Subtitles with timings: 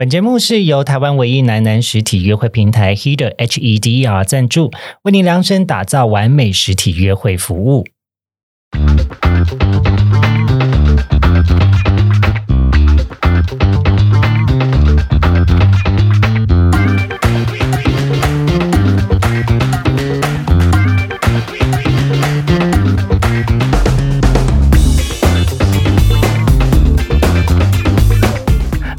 [0.00, 4.70] 本节目是由台湾唯一男男实体约会平台 Heder H E D E R 赞助，
[5.02, 7.84] 为您量身打造完美实体约会服务。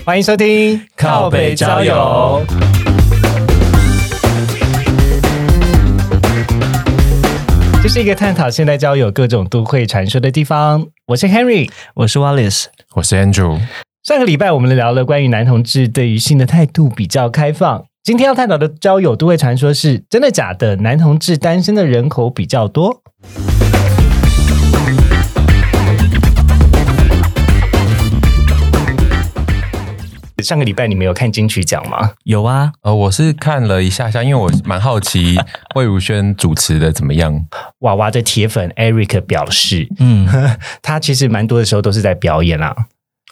[0.09, 2.43] 欢迎收听靠北交友，
[7.83, 10.87] 这是一个探讨现代交友各种都会传说的地方。
[11.05, 13.59] 我是 Henry，我是 Wallace，我是 Andrew。
[14.03, 20.77] 上个礼拜我们聊了关于男同志对于性的态度比较开放，今天要探讨的交友都会传说是真的假的？
[20.77, 23.03] 男同志单身的人口比较多。
[30.41, 32.11] 上个礼拜你们有看金曲奖吗？
[32.23, 35.37] 有啊，呃，我是看了一下下，因为我蛮好奇
[35.75, 37.45] 魏如萱主持的怎么样。
[37.79, 40.27] 娃娃的铁粉 Eric 表示，嗯，
[40.81, 42.75] 他其实蛮多的时候都是在表演啦，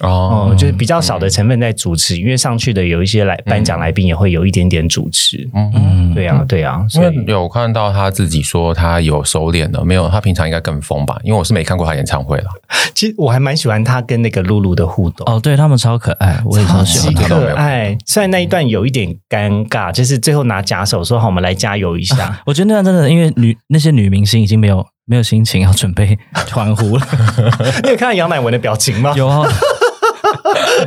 [0.03, 5.49] 哦，就是比较少的成分在主持，因为上去的有一些来颁奖来宾也会有一点点主持。
[5.53, 10.07] 嗯嗯对啊，对啊，因所以为有看到他自己说他有收敛了，没有？
[10.09, 11.17] 他平常应该更疯吧？
[11.23, 12.45] 因为我是没看过他演唱会了。
[12.93, 15.25] 其实我还蛮喜欢他跟那个露露的互动。
[15.31, 17.45] 哦，对他们超可爱，我也超喜极欢他们。
[17.49, 22.39] 可爱，虽然那一段有一点尴尬，就是最后拿假手说：“好，我们来加油一下。
[22.45, 26.17] 我觉得那段真的，因为女那些女明星已经没有没有心情要准备
[26.51, 27.07] 欢呼了。
[27.83, 29.13] 你有看到杨乃文的表情吗？
[29.15, 29.47] 有啊，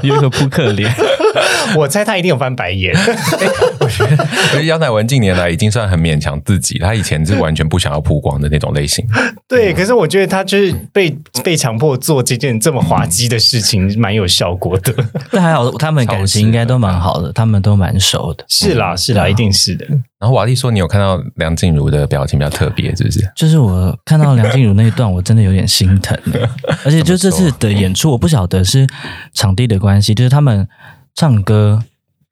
[0.02, 0.92] 有一个扑克脸。
[1.76, 2.94] 我猜他一定有翻白眼。
[3.98, 9.04] 我觉得杨乃文近年来已经算很勉强自己，他以前是完全不想要曝光的那种类型。
[9.48, 11.10] 对，可是我觉得他就是被
[11.42, 14.94] 被强迫做这件这么滑稽的事情，蛮有效果的。
[15.32, 18.44] 但还好，他们感情应该都蛮好的，他们都蛮熟的。
[18.48, 19.86] 是啦，是啦，一定是的。
[20.18, 23.26] 然后瓦力说，你有看到梁静茹的表情比较特别，是不是？
[23.34, 26.16] 就是我看到梁静茹那一段，我真的有点心疼。
[26.84, 28.86] 而且就这次的演出，我不晓得是
[29.32, 30.68] 场地的关系，就是他们
[31.14, 31.82] 唱歌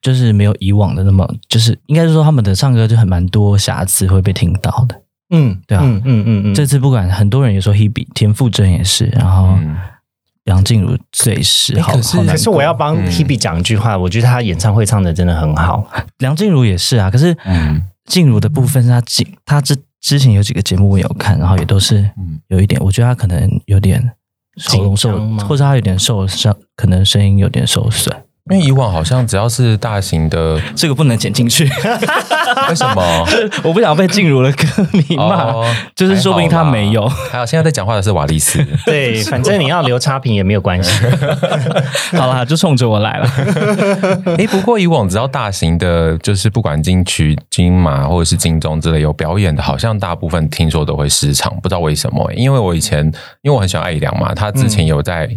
[0.00, 5.00] 就是没有以往的那么，就是应该是说他们的唱歌就很蛮多瑕疵会被听到的。
[5.30, 5.82] 嗯，对啊。
[5.84, 9.76] 嗯嗯嗯嗯，这次不管很多人也说 Hebe 田馥甄也是，然后嗯
[10.44, 13.10] 梁静茹最是好，可是好可是我要帮嗯。
[13.10, 15.86] Hebe 讲一句话，我觉得他演唱会唱的真的很好。
[16.18, 17.82] 梁静茹也是啊，可是嗯。
[18.06, 22.40] 静茹的部分是她静，她之之前有几个节目我有看，然后也都是嗯。
[22.48, 24.02] 有一点，我觉得她可能有点
[24.64, 25.10] 喉咙受
[25.40, 28.16] 或者她有点受伤，可能声音有点受损。
[28.50, 31.64] 因为以往好像只要是大型的，这个不能剪进去，
[32.68, 33.28] 为什么？
[33.62, 37.06] 我不想被静茹的歌迷骂，哦就是说不定她没有。
[37.08, 40.90] 还有现在在讲话的是瓦利斯， 对，反正你要留差评也没有关系。
[42.16, 43.30] 好啦，就冲着我来了。
[44.38, 52.34] 哎，不过以往只要大型的，就是不管金曲、金马或者是金钟之类有表演的，好像大部分听说都会失常，不知道为什么欸。
[52.34, 53.04] 因为我以前
[53.42, 55.28] 因为我很喜欢艾怡良嘛，他之前有在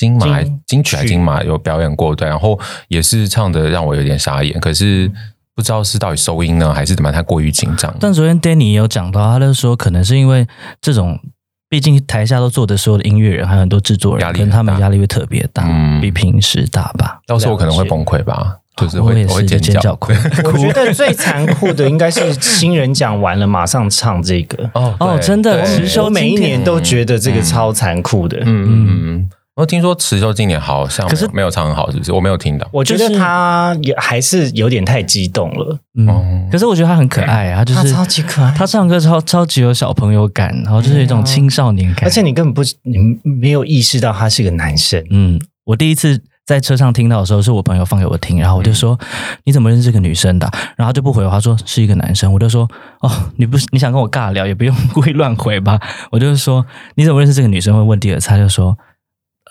[0.00, 5.10] 金马、金金曲还曲金马有表演过，对，然后也是唱的让我有点傻眼，可是
[5.54, 7.94] 不知道是到底收音呢，还是怎么样，他过于紧张。
[8.00, 10.46] 但昨天 Danny 也有讲到，他就说可能是因为
[10.80, 11.20] 这种，
[11.68, 17.20] 毕竟台下都坐的所有的音乐人，还有很多制作人，压力可能他们压力会特别大，嗯比平时大吧。
[17.26, 20.12] 到时候我可能会崩溃吧，就是会我也是我会尖叫尖叫哭。
[20.50, 24.70] 我觉得最残酷的应该是新人讲完了马上唱这个。
[24.72, 28.38] 哦哦真的持修我每一年都觉得这个超残酷的。
[28.38, 29.30] 嗯嗯嗯。
[29.60, 32.12] 我听说池秀今年好像可是没有唱很好，是不是？
[32.12, 32.66] 我没有听到。
[32.72, 42.04] 我觉得他也还是有点太激动了，嗯哦，可是我觉得他很可爱啊，他就是他超级可爱他唱歌超超级有小朋友感，然后就是有一种青少年感。
[42.04, 45.04] 而且你根本不你没有意识到他是个男生。
[45.10, 48.98] 嗯，我第一次在车上听到的时候，是我朋友放给我听，然后我就说
[49.44, 52.32] ：“你怎么认识这个女生的啊、然后他就不回我，他说是一个男生。
[52.32, 52.66] 我就说
[53.02, 55.78] ：“哦，你不是你想跟我尬聊，也不用故意乱回吧？”
[56.10, 56.64] 我就说
[56.96, 58.76] ：“你怎么认识这个女生？”会问第二次，他就说。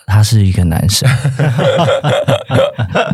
[0.09, 1.07] 他是一个男生，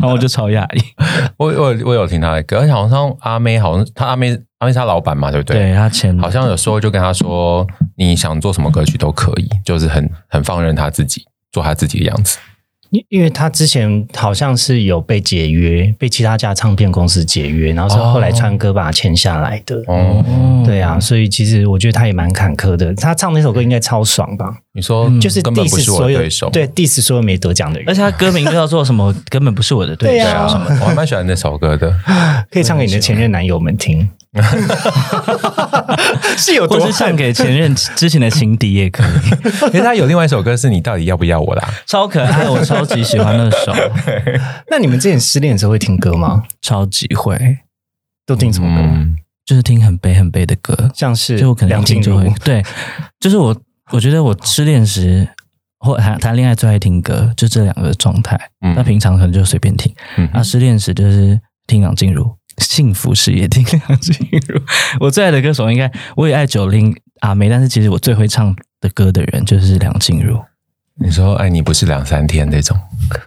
[0.02, 0.82] 后我就超讶异。
[1.36, 5.56] 我我我有听他的歌，而且好像阿妹好像他阿妹阿妹是他老板嘛，对不对？
[5.58, 7.66] 对他前好像有时候就跟他说，
[7.96, 11.22] 你想做什么歌曲都可以，就是很很放任他自己
[11.52, 12.38] 做他自己的样子。
[12.90, 19.76] 因因为他之前好像是有被解约，被其他家唱片公司解约，然后是后来川哥把他签下来的。
[19.86, 22.94] 哦，哦对啊，所以其实我觉得他也蛮坎坷的。
[22.94, 24.56] 他唱那首歌应该超爽吧？
[24.72, 29.14] 你说就是根本不 diss 是我所有的对手，对 diss 所有没得奖的人，而且他歌名就叫做什么？
[29.28, 31.94] 根本不是我的对手对啊对啊，我还蛮喜欢那首歌的。
[32.50, 34.08] 可以唱给你的前任男友们听。
[36.36, 39.08] 是有或是唱给前任之前的情敌也可以，
[39.72, 41.68] 因为他有另外一首歌是你到底要不要我啦？
[41.86, 43.72] 超可爱，我超级喜欢那首，
[44.70, 46.42] 那你们之前失恋的时候会听歌吗？
[46.62, 47.58] 超级会，
[48.26, 48.82] 都听什么歌？
[48.82, 52.62] 嗯，就是听很悲很悲的歌，像是就我可能听就会，对，
[53.20, 53.56] 就是我
[53.92, 55.28] 我觉得我失恋时
[55.78, 58.38] 或谈谈恋爱最爱听歌，就这两个状态。
[58.62, 64.14] 嗯那平常可能就随便听，嗯那失恋时就是听梁静茹，幸福时也听梁静
[64.48, 64.60] 茹。
[65.00, 70.40] 我最爱的歌手应该我也爱九零阿妹，但是其实我最会唱的歌的人就是梁静茹。
[70.98, 72.74] 你说爱你不是两三天那种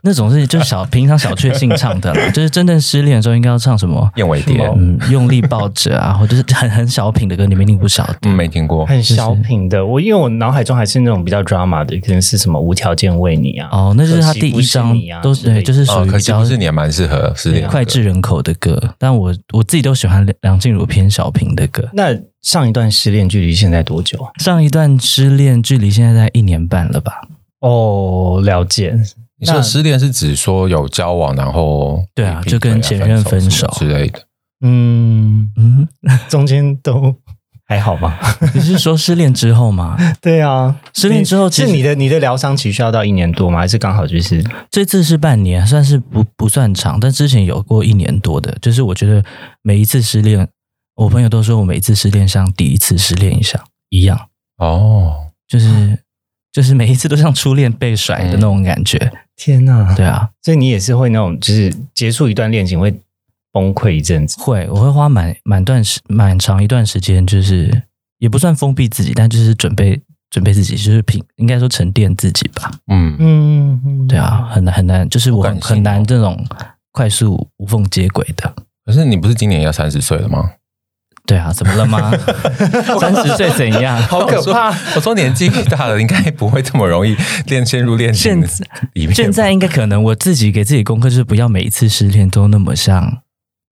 [0.02, 4.10] 那种是就是小平常小确幸唱的啦， 就是真正失恋的时候应该要唱什么？
[4.16, 8.18] 燕尾蝶嗯，用力抱着啊， 或者是很很小品的歌，你们一定不晓得。
[8.24, 8.86] 嗯，没听过。
[8.88, 14.92] 很小品的，我因为我脑海中还是那种比较 drama 的，可能是什么无条件为你啊，哦，那就是他第一张
[15.22, 21.88] 都对，之类的哦，就是属于比较可是不是你也蛮适合失恋脍炙人口的歌，但我我自己都喜欢梁静茹偏小品的歌。
[21.94, 22.08] 那
[22.42, 24.32] 上一段失恋距离现在多久啊？
[24.40, 27.14] 上一段失恋距离现在在一年半了吧？
[27.62, 28.96] 哦，了解。
[29.42, 34.20] 你说失恋是指说有交往，然后对啊就跟前任分手之类的。
[34.62, 35.88] 嗯，嗯，
[36.28, 37.16] 中间都
[37.66, 38.18] 还好吗？
[38.54, 39.98] 你是说失恋之后吗？
[40.20, 43.60] 对啊，失恋之后其实是你的你的疗伤期需要到一年多吗？
[43.60, 48.54] 还是刚好就是这次是半年，算是不不算长，但之前有过一年多的。
[48.62, 49.24] 就是我觉得
[49.62, 50.46] 每一次失恋，
[50.96, 54.20] 我朋友都说我每一次失恋像第一次失恋一样一样，
[54.58, 55.14] 哦，
[55.48, 55.98] 就是
[56.52, 59.12] 就是每一次都像初恋被甩的那种感觉。
[59.36, 59.94] 天哪？
[59.96, 62.94] 对啊，所以你也是会那种，就是结束一段恋情会
[63.52, 64.40] 崩溃一阵子。
[64.42, 67.84] 会，我会花蛮蛮段时蛮长一段时间，就是
[68.18, 72.72] 也不算封闭自己，但就是准备准备自己，就是平应该说沉淀自己吧。
[72.88, 76.46] 嗯，嗯，嗯对啊，很难很难，就是我很难这种
[76.92, 78.54] 快速无缝接轨的。
[78.86, 80.52] 可是你不是今年要三十岁了吗？
[81.30, 82.12] 对啊，怎么了吗？
[83.00, 83.96] 三十岁怎样？
[84.10, 84.70] 好可怕！
[84.96, 87.16] 我说年纪大了，应该不会这么容易
[87.46, 89.14] 恋陷入恋情现里面。
[89.14, 93.22] 现在应该可能我自己给自己功课就是不要每一次失恋都那么像，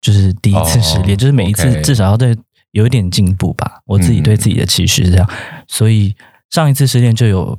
[0.00, 2.36] 就是第一次失恋，哦就是每一次至少要对
[2.70, 3.80] 有一点进步吧。
[3.86, 5.28] 我自己对自己的期许是这样，
[5.66, 6.14] 所以
[6.50, 7.58] 上一次失恋就有，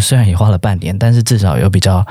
[0.00, 2.02] 虽然也花了半年，但是至少有比较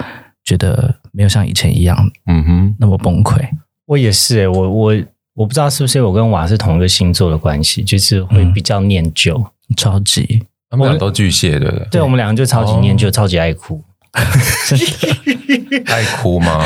[0.46, 1.98] 觉得没有像以前一样
[2.28, 3.40] 嗯哼，那么崩溃。
[3.88, 4.94] 我也是诶、我我
[5.40, 9.42] 我不知道是不是我跟瓦是同一个星座的关系，就是会比较念旧。
[9.78, 11.88] 超级他们俩都巨蟹，对不对？
[11.92, 13.82] 对我们两个就超级念旧，超级爱哭。
[15.86, 16.62] 爱哭吗？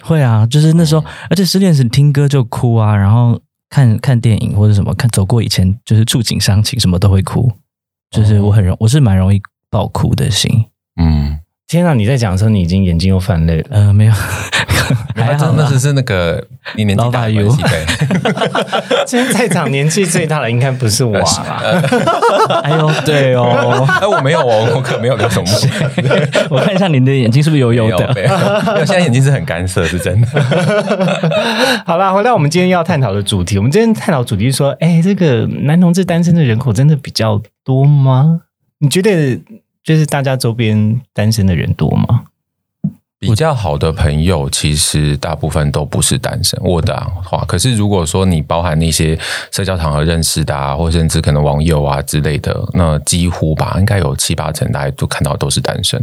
[0.00, 3.38] 会啊，就是那时候，而且失恋时听歌就哭啊，然后
[3.68, 7.52] 看看电影或者什么，看走过以前就是触景伤情，什么都会哭。
[8.10, 9.38] 就是我很容，我是蛮容易
[9.68, 10.64] 爆哭的心。
[10.98, 11.92] 嗯，天哪！
[11.92, 13.64] 你在讲的时候，你已经眼睛又泛泪了。
[13.68, 14.12] 呃，没有，
[15.14, 16.42] 还 还好那只是是那个
[16.74, 17.84] 你年纪大的关系对。
[19.04, 21.82] 今天在场年纪最大的应该不是我啦。
[22.64, 25.68] 哎呦，对哦，哎， 我没有哦，我可没有流什么血，
[26.48, 28.14] 我看一下您的眼睛是不是油油的？
[28.14, 28.28] 没有，
[28.72, 30.26] 没有，现在眼睛是很干涩，是真的。
[31.84, 33.58] 好啦，回到我们今天要探讨的主题。
[33.58, 38.40] 我们今天探讨主题是说，哎，这个男同志单身的人口真的比较多吗？
[38.78, 39.38] 你觉得
[39.88, 42.24] 就是大家周边单身的人多吗？
[43.18, 46.60] 比较好的朋友，其实大部分都不是单身。
[46.62, 46.94] 我的
[47.24, 49.18] 话，可是如果说你包含那些
[49.50, 55.98] 社交场合认识的啊，或甚至可能网友啊之类的，那几乎吧，应该有七八成大家都看到都是单身。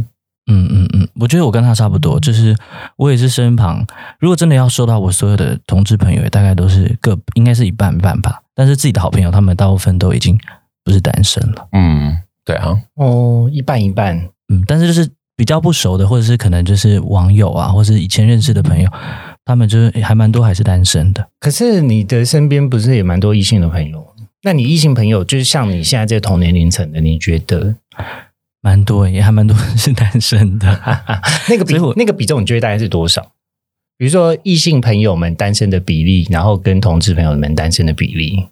[0.50, 2.56] 嗯嗯嗯，我觉得我跟他差不多，就是
[2.96, 3.86] 我也是身旁，
[4.18, 8.42] 如果真的要说到我所有的同志朋友，大概都是各应该是一半半吧。
[8.52, 10.36] 但是自己的好朋友，他们大部分都已经
[10.82, 11.68] 不是单身了。
[11.70, 14.16] 嗯，对啊，哦，一半一半。
[14.48, 18.88] 嗯，但是就是比较不熟的，或者是可能就是网友啊，或是以前认识的朋友，
[19.44, 21.28] 他们就是还蛮多还是单身的。
[21.40, 24.06] 可是你的身边不是也蛮多异性的朋友？
[24.42, 27.74] 那你异性朋友就是像你现在这个同年龄层的，你觉得
[28.62, 30.68] 蛮多，也还蛮多人是单身的。
[31.50, 33.32] 那个比那个比重，你觉得大概是多少？
[33.98, 38.46] 比如说异性朋友们单身的比例，然后跟同志朋友们单身的比例，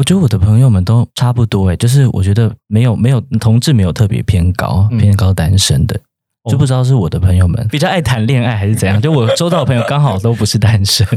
[0.00, 6.00] 我觉得我的朋友们都差不多诶，就是我觉得没有没有同志没有特别偏高，嗯偏高单身的。
[6.42, 11.06] 哦就不知道是我的朋友们比较爱谈恋爱还是怎样， 就我周到的朋友刚好都不是单身。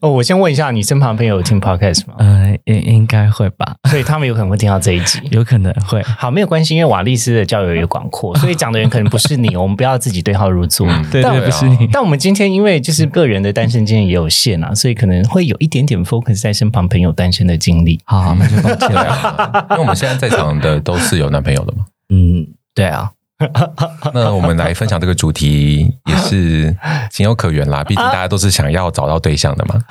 [0.00, 2.14] 哦，我先问一下，你身旁朋友有听 podcast 吗？
[2.18, 5.20] 呃，应应该会吧，所以他们有可能会听到这一集。
[5.30, 6.02] 有可能会。
[6.02, 10.86] 好，没有关系，因为瓦利斯的交友也广阔，所以讲的人可能不是你，我们不要自己对号入座。
[11.12, 11.88] 对对，但我不是你。
[11.92, 18.00] 但我们今天因为就是个人的单身经验也有限啊，所以可能会有一点点 focus 在身旁朋友单身的经历。
[18.04, 19.66] 好，那就抱歉了。
[19.70, 21.77] 因为我们现在在场的都是有男朋友的嘛。
[22.08, 23.10] 嗯，对啊，
[24.14, 26.74] 那我们来分享这个主题也是
[27.10, 29.82] 情有可原啦，毕竟大家都是想要找到对象的嘛。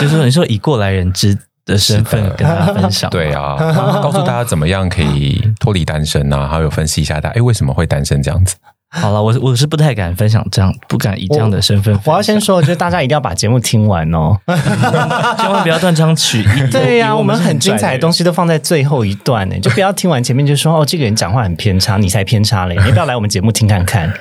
[0.00, 3.56] 就是说，你说以过来人之的身份跟大家分享，对啊，
[4.02, 8.56] 告诉大家怎么样可以脱离单身啊，还有分析一下大家哎为什么会单身这样子。
[8.90, 11.98] 好了，我我是不太敢分享这样，不敢以这样的身份。
[12.04, 14.38] 我要先说，就是大家一定要把节目听完哦。
[15.38, 16.70] 千万不要断章取义。
[16.70, 18.20] 对呀、我们很精彩的东西。
[18.20, 22.74] 都放在最后一段呢，就不要听完前面就说哦，这个人讲话很偏差，你才偏差嘞！
[22.82, 24.12] 你要不要来我们节目听看看？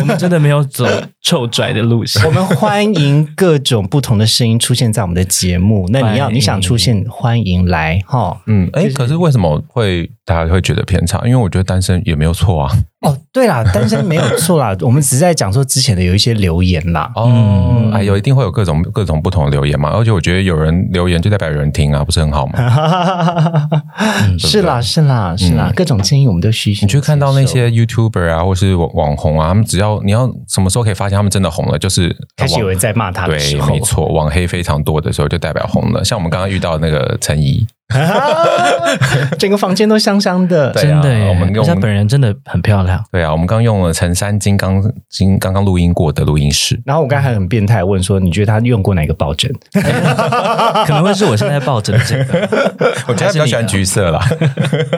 [0.00, 0.84] 我们真的没有走
[1.22, 2.30] 臭拽的路线我。
[2.30, 5.86] 们欢迎各种不同的声音出现在我们的节目。
[5.92, 8.36] 那你要你想出现，欢迎来哈。
[8.46, 11.22] 嗯，哎，可是为什么会大家会觉得偏差？
[11.24, 12.76] 因为我觉得单身也没有错啊。
[13.06, 17.10] 哦，对啦，单身没有错啦， 我们只是在讲说之前的有一些留言啦。
[17.14, 22.58] 哦，哎，有一定会有各种各种不同的留言嘛，而且我觉得有人留言就代表有人听啊，不是很好吗？
[24.38, 26.86] 是啦，是啦，是啦，各种建议我们都虚心。
[26.86, 36.04] 你去看到那些 YouTuber 啊，或是网网红啊，他们只要你要什么时候可以发现他们真的红了，就是开始有人在骂他的对时，候，没错，网黑非常多的时候就代表红了。
[36.04, 37.66] 像我们刚刚遇到那个陈怡，
[39.38, 40.72] 整个房间都香香的。
[40.72, 43.02] 对啊真的耶，我们用而且她本人真的很漂亮。
[43.12, 49.50] 对啊，我们刚用了陈三金刚金刚刚录音过的录音室，然后我刚才很变态问说，你觉得他用过哪个抱枕？
[49.72, 52.48] 可能会是我现在抱枕的这个。
[53.08, 54.20] 我觉得他比较喜欢橘色啦。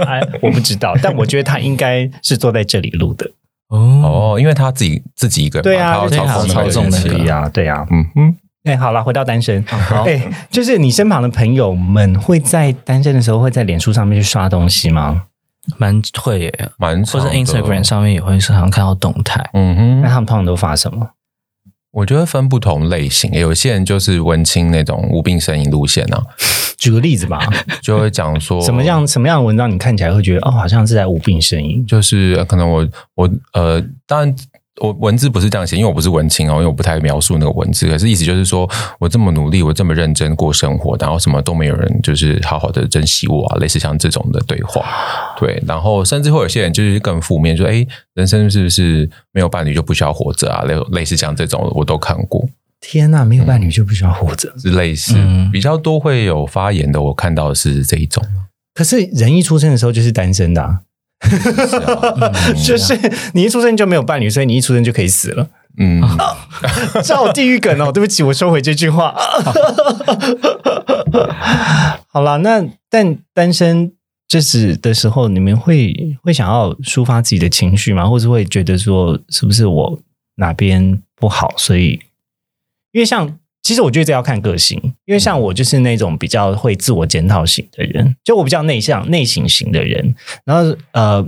[0.07, 3.31] 哎，我不知道，但我觉得他应该是坐在这里录的。
[3.69, 7.87] 哦，哦，因为他自己自己一个人嘛，对啊，他要对啊操控那个操纵那个乐器可以啊，对啊。
[7.91, 8.37] 嗯哼，
[8.69, 9.63] 哎，好了，回到单身。
[9.67, 15.23] 好哎，就是你身旁的朋友们会在单身的时候会在脸书上面去刷东西吗？
[15.77, 19.51] 蛮会耶，蛮或者 Instagram 上面也会时常看到动态。
[19.53, 21.11] 嗯哼，那他们通常都发什么？
[21.91, 26.23] 我觉得分不同类型，有些人就是文青那种无病呻吟路线啊，
[26.77, 27.41] 举个例子吧，
[27.83, 31.85] 就会讲说什么样什么样的文章你看起来会觉得哦，好像是在无病呻吟？
[31.87, 34.35] 就是呃可能我我呃，当然
[34.81, 37.87] 我文字不是这样写，因为我不是文青哦，因为我不太描述那个文字。
[37.89, 38.69] 可是意思就是说
[38.99, 44.85] 我这么努力，我这么认真过生活，然后什么都没有人就是好好的珍惜我啊，类似像这种的对话。
[45.39, 50.63] 对，然后甚至会有些人就是更负面，说哎，人生是不是没有伴侣就不需要活着啊？
[50.65, 52.49] 类类似像这种我都看过，
[52.81, 54.53] 天呐，没有伴侣就不需要活着。
[54.59, 58.23] 是类似、嗯比较多会有发言的，我看到的是这一种。
[58.75, 60.81] 可是人一出生的时候就是单身的、啊，
[62.65, 62.99] 就是
[63.35, 65.49] 你一出生就没有伴侣，所以你一出生就可以死了。
[65.79, 66.03] 嗯，
[67.05, 69.15] 照地狱梗哦，对不起，我收回这句话。
[72.09, 73.93] 好了，那但单身
[74.27, 78.07] 这时的时候，你们会会想要抒发自己的情绪吗？
[78.09, 80.01] 或是会觉得说，是不是我
[80.37, 81.53] 哪边不好？
[81.57, 82.01] 所以，
[82.93, 90.15] 因为像其实我觉得这要看个性，因为像我就是那种比较会自我检讨型的人，就我比较内向、内省型的人。
[90.47, 91.23] 然后呃，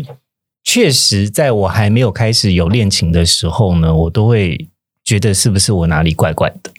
[0.64, 4.56] 确实在我还没有开始有恋情的时候呢，我都会
[5.04, 6.72] 觉得是不是我哪里怪怪的。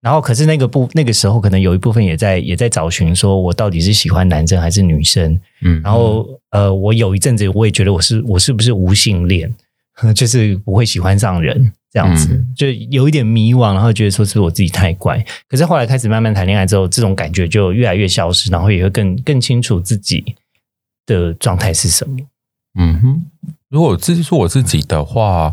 [0.00, 5.38] 然后，可是那个部那个时候，可能有一部分也在也在找寻，说我到底是喜欢男生还是女生。
[5.60, 9.54] 嗯然后，呃，我有一阵子我也觉得我是我是不是无性恋，
[10.16, 15.18] 就是不会喜欢上人这样子，嗯就有一点迷惘，然后觉得说是不是我自己太乖。
[15.48, 20.22] 可是后来开始慢慢谈恋爱之后，这种感觉就越来越消失，然后也会更更清楚自己
[21.06, 22.14] 的状态是什么。
[22.78, 23.22] 嗯哼，
[23.70, 25.50] 如果这是我自己的话，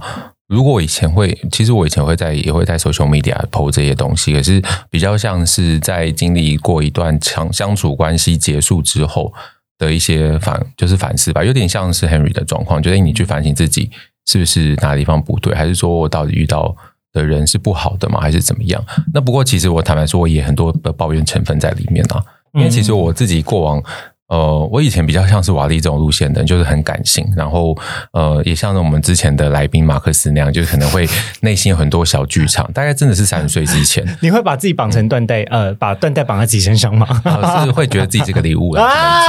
[0.50, 9.34] 如果我以前会，其实我以前会在也会在 social media po 这些东西，可是比较像是在经历过一段相相处关系结束之后
[9.78, 13.90] 的一些反，就是反思吧，有点像是 Henry 的状况，就是你去反省自己
[14.26, 16.76] 是不是哪个地方不对，还是说我到底遇到
[17.12, 18.84] 的人是不好的吗，还是怎么样？
[19.14, 23.84] 那不过其实我坦白说，我也很多的抱怨成分在里面啊，因为其实我自己过往。
[24.34, 27.78] 呃，我以前比较像是瓦力这种路线的人，就是很感性，然后
[28.14, 31.08] 呃，也像我们之前的来宾马克思那样，就是可能会
[31.42, 32.68] 内心有很多小剧场。
[32.74, 37.08] 大概真的是三十岁之前， 你会把自己绑成缎带，呃，把缎带绑在自己身上吗？
[37.26, 39.22] 呃是会觉得自己是个礼物啊。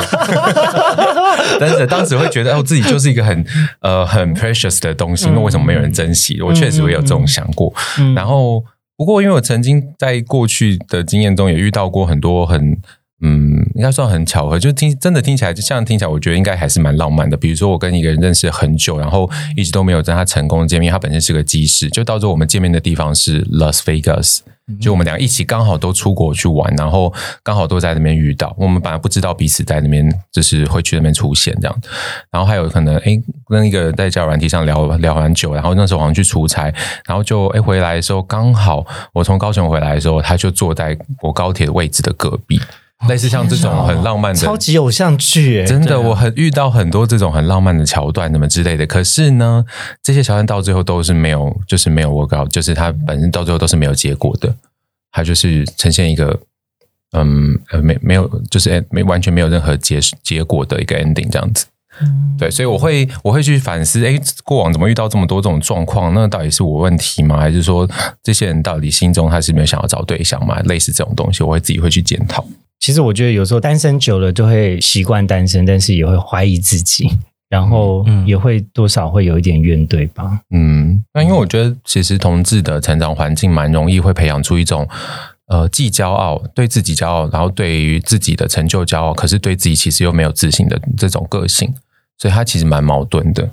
[1.60, 3.44] 但是当时会觉得哦，自己就是一个很
[3.80, 6.40] 呃很 precious 的东西，那为什么没有人珍惜？
[6.40, 7.70] 我确实会有这种想过。
[7.98, 8.64] 嗯然后，
[8.96, 12.78] 不过因为我曾经在过去的经验中也遇到过很多很。
[13.26, 17.34] 嗯，应该算很巧合，就听真的听起来，就像听起来，我觉得应该还是蛮浪漫的。
[17.34, 20.92] 比如说，我跟一个人认识很久，然后一直都没有跟他成功见面。
[20.92, 24.40] 他本身是个技师，就到时候我们见面的地方是 Las Vegas，
[24.78, 27.10] 就我们俩一起刚好都出国去玩，然后
[27.42, 28.54] 刚好都在那边遇到。
[28.58, 31.82] 我们本来不知道彼此在那边就是会去那边出现这样。
[32.30, 36.64] 然后还有可能，哎，跟一个人在交友软体上聊聊很久，然后那时候好像去出差，
[37.06, 42.60] 然后就哎回来的时候，刚好我从高雄回来的时候，他就坐在我高铁的位置的隔壁。
[43.08, 48.86] 类似像这种很浪漫的，超级偶像剧哎，真的，我很遇到很多这种很浪漫的桥段，什么之类的。
[48.86, 49.64] 可是呢，
[50.02, 54.54] 这些桥段到最后都是没有，就是没有 work out，就是它本身到最后都是没有结果的，
[55.12, 56.40] 它就是呈现一个
[57.12, 61.66] 嗯呃没没有，就是没完全没有任何结结果的一个 ending 这样子。
[62.36, 66.12] 对，所以我会我会去反思，哎，过往怎么遇到这么多这种状况？
[66.12, 67.38] 那到底是我问题吗？
[67.38, 67.88] 还是说
[68.22, 70.58] 这些人到底心中他是没有想要找对象吗？
[70.62, 72.44] 类似这种东西，我会自己会去检讨。
[72.80, 77.08] 其实我觉得有时候单身久了就会习惯单身，但是也会怀疑自己，
[77.48, 80.40] 然后也会多少会有一点怨怼吧。
[80.50, 84.86] 嗯，那因为我觉得其实同志的成长环境蛮容易会培养出一种
[85.46, 91.74] 呃既骄傲对自己骄傲，然后对于自己的成就骄傲，可是对自己其实又没有自信的这种个性。
[92.16, 93.50] 所以他其实蛮矛盾的，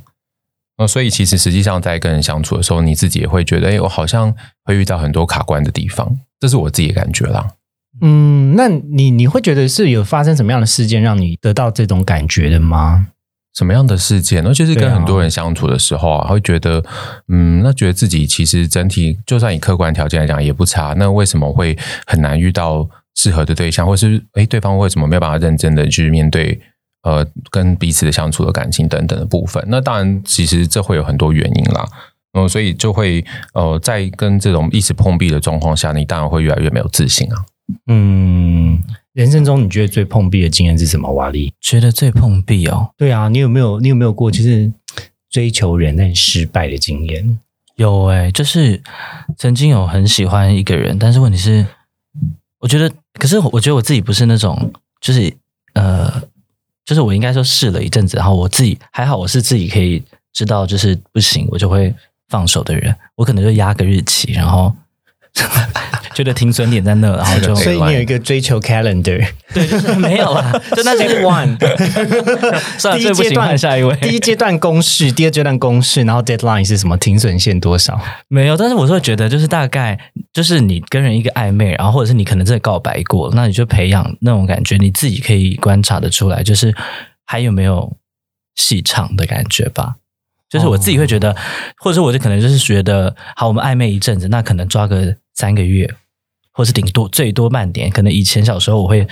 [0.77, 4.31] 呃，所以其实实际上在跟人相处的时候，你自己也会觉得，哎，我好像
[4.63, 7.47] 会遇到很多卡关的地方，这是我自己的感觉啦。
[8.01, 13.07] 嗯，那你你会觉得是有发生什么样的事件让你得到这种感觉的吗？
[13.53, 14.43] 什么样的事件？
[14.43, 16.83] 那就是跟很多人相处的时候啊，会觉得，
[17.27, 26.59] 嗯，那觉得自己其实整体就算以客观条件来讲也不差，那为什么会很难遇到适合的对象，或是哎，对方为什么没有办法认真的去面对？
[27.03, 31.83] 呃，跟彼此的相处的感情等等的部分，那当然，其实这会有很多原因啦。
[32.33, 37.37] 嗯，所以就会呃，在跟这种一直碰壁的状况下，你当然会越来越没有自信啊。
[37.87, 38.79] 嗯，
[39.13, 41.11] 人生中你觉得最碰壁的经验是什么？
[41.11, 42.91] 瓦力觉得最碰壁哦？
[42.97, 44.71] 对啊，你有没有你有没有过就是
[45.29, 47.39] 追求人但失败的经验？
[47.75, 48.81] 有哎，就是
[49.37, 51.65] 曾经有很喜欢一个人，但是问题是，
[52.59, 55.33] 我觉得，可是我觉得我自己不是那种，就是
[55.73, 56.21] 呃。
[56.83, 61.93] 就是我应该说试了一阵子，然后我自己还好，我是自己可以知道，就是不行，我就会
[62.27, 62.93] 放手的人。
[63.15, 64.75] 我可能就压个日期，然后
[66.13, 71.57] 觉得停损点在那，然后就所以你有一个追求 calendar，对，没有啦， 就那是 one。
[72.97, 76.97] 第一阶段下一位，第一阶段公式，第二阶段公式，然后 deadline 是什么？
[76.97, 77.99] 停损线多少？
[78.27, 79.97] 没有，但是我会觉得，就是大概
[80.33, 86.75] 就是你跟人一个暧昧，然后或者是你可能真的告白过，那你就培养那种感觉，你自己可以观察的出来，就是
[87.25, 87.95] 还有没有
[88.55, 89.95] 戏唱的感觉吧。
[90.49, 91.33] 就是我自己会觉得，
[91.77, 95.89] 或者是我就可能就是觉得，好，我们暧昧一阵子，那可能抓个三个月，
[96.53, 97.89] 或是顶多最多半年。
[97.89, 99.07] 可能以前小时候我会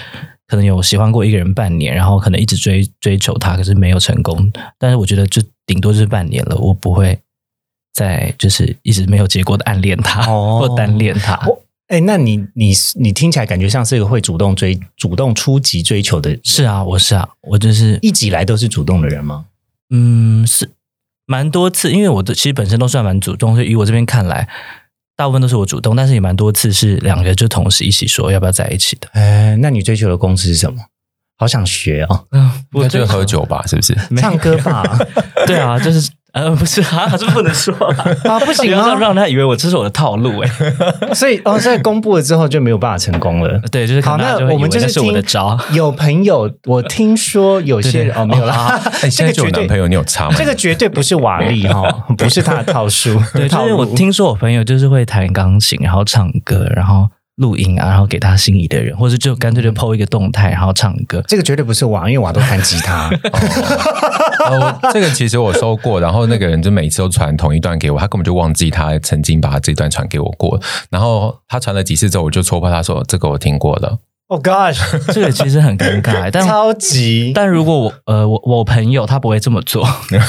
[0.46, 4.52] 可能有喜欢过一个人半年，然后可能一直追追求他，可是没有成功。
[4.78, 7.18] 但是我觉得就顶多就是半年了，我不会
[7.92, 11.40] 再就是一直没有结果的暗恋他或单恋他。
[11.88, 16.38] 哎，那你你你听起来感觉像是一个会主动追、主动出击追求的？
[16.44, 19.46] 是啊，我是啊，我就是一直以来都是主动的人吗？
[19.90, 20.70] 嗯，是。
[21.26, 24.48] 蛮多次，因为我的其实本身都算蛮主动，所以以我这边看来，
[25.20, 29.10] 大部分都是我主动，但是也蛮多次是两个就同时一起说要不要在一起的。
[29.12, 30.80] 哎，那你追求的公司是什么？
[31.38, 32.26] 好想学哦！
[32.32, 33.62] 嗯，不会就喝酒吧？
[33.68, 33.94] 是不是？
[34.16, 34.98] 唱歌吧？
[35.46, 36.10] 对啊，就是。
[36.32, 37.74] 呃，不是啊，这不能说
[38.24, 40.50] 啊，不行啊，让他以为我这是我的套路哎，
[41.14, 43.60] 所以哦，在公布了之后就没有办法成功了。
[43.72, 45.58] 对，就是好，那我们就是我的招。
[45.72, 48.80] 有朋友，我听说有些人哦，没有啦。
[49.10, 50.36] 现在有男朋友，你有差吗？
[50.38, 53.20] 这个绝对不是瓦力 哈，不是他的套数。
[53.34, 57.08] 对，就是我听说我朋友就是会弹钢琴，然后唱歌，然后。
[57.40, 61.24] 录音啊，然后给他心仪的人，或者就干脆就 PO 一个动态，然后唱歌。
[61.28, 63.10] 这个绝对不是瓦，因为瓦都弹吉他。
[64.50, 70.60] 哦，这个其实我收过，然后那个人就每次都传同一段给我，他根本就忘记他曾经把这段传给我过。
[70.90, 74.00] 然后他传了几次之后，我就戳破他说：“这个我听过了。”
[74.30, 74.78] Oh gosh，
[75.12, 77.32] 这个其实很尴尬，但超级。
[77.34, 79.84] 但如果我呃我我朋友他不会这么做，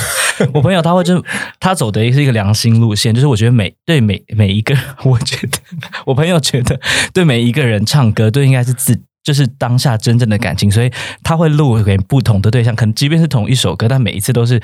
[0.54, 1.22] 我朋友他会就
[1.60, 5.58] 他走的是一个良心路线，就是我觉得每对每每一个， 我觉得
[6.06, 6.80] 我朋友觉得
[7.12, 10.90] 对每一个人唱歌都应该是自就是当下真正的感情，所以
[11.22, 14.58] 他会录给不同的对象，可能即便是同一首歌，但每一次都是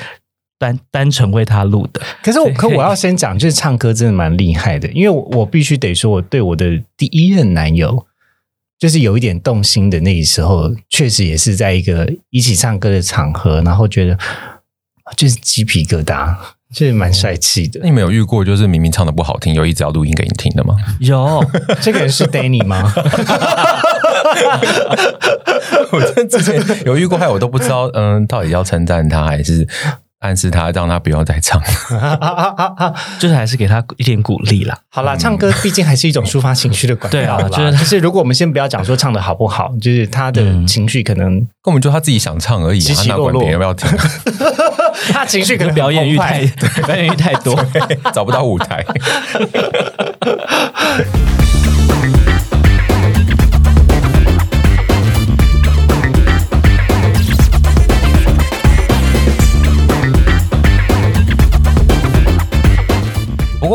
[0.58, 2.00] 单单纯为他录的。
[2.22, 8.06] 可是我可我要先讲，就是唱歌真的蛮厉害的，因为我必须得说，我对我的第一任男友。
[8.78, 14.18] 就是有一点动心的那时候，确实也是在一个一起唱歌的场合，然后觉得
[15.16, 16.36] 就是鸡皮疙瘩，
[16.74, 17.80] 就是蛮帅气的。
[17.82, 20.76] 你们有遇过就是明明唱的不好听，又一直要录音给你听的吗？
[21.00, 21.42] 有，
[21.80, 22.92] 这个人是 Danny 吗？
[25.92, 29.66] 我之前有遇过，害我都不知道，嗯，到底要称赞他还是。
[30.26, 31.60] 暗示他，让他不要再唱，
[33.18, 34.76] 就是还是给他一点鼓励啦。
[34.88, 37.10] 好啦，唱歌毕竟还是一种抒发情绪的管道。
[37.10, 43.88] 对啊，就是就是，如果我们先不要讲说唱的好不好，就是他的情绪可能根本就他自己想唱而已，起起落落，要不要听？
[45.12, 46.44] 他情绪可能 表演欲太
[46.86, 47.54] 表演欲太多，
[48.12, 48.84] 找不到舞台。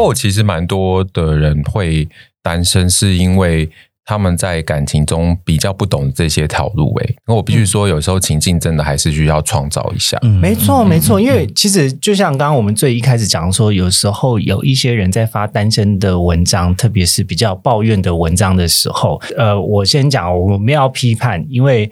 [0.02, 2.08] 过我其实蛮多的人会
[2.42, 3.70] 单身，是因为
[4.04, 7.16] 他们在感情中比较不懂这些套路、欸。
[7.28, 10.18] 那我必须说，有时候情境真的还是需要创造一下。
[10.24, 21.90] 嗯没错，没错，因为其实就像刚刚我们最一开始讲说，有时候有一些人在发单身的文章，特别是比较抱怨的文章的时候，呃，我先讲，我没有要批判，因为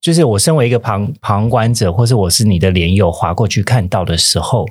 [0.00, 4.66] 就是我身为一个旁旁观者，或是我是你的连友划过去看到的时候，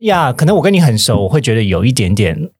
[0.00, 2.50] 呀，可能我跟你很熟，我会觉得有一点点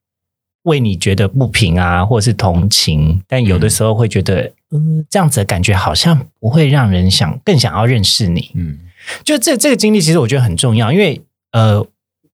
[0.62, 8.50] 为你觉得不平啊，或者是同情，但有的时候会觉得，嗯、这样子的感觉好像不会让人想更想要认识你。
[8.54, 8.78] 嗯
[9.24, 11.22] 就这这个经历，其实我觉得很重要，因为
[11.52, 11.84] 呃，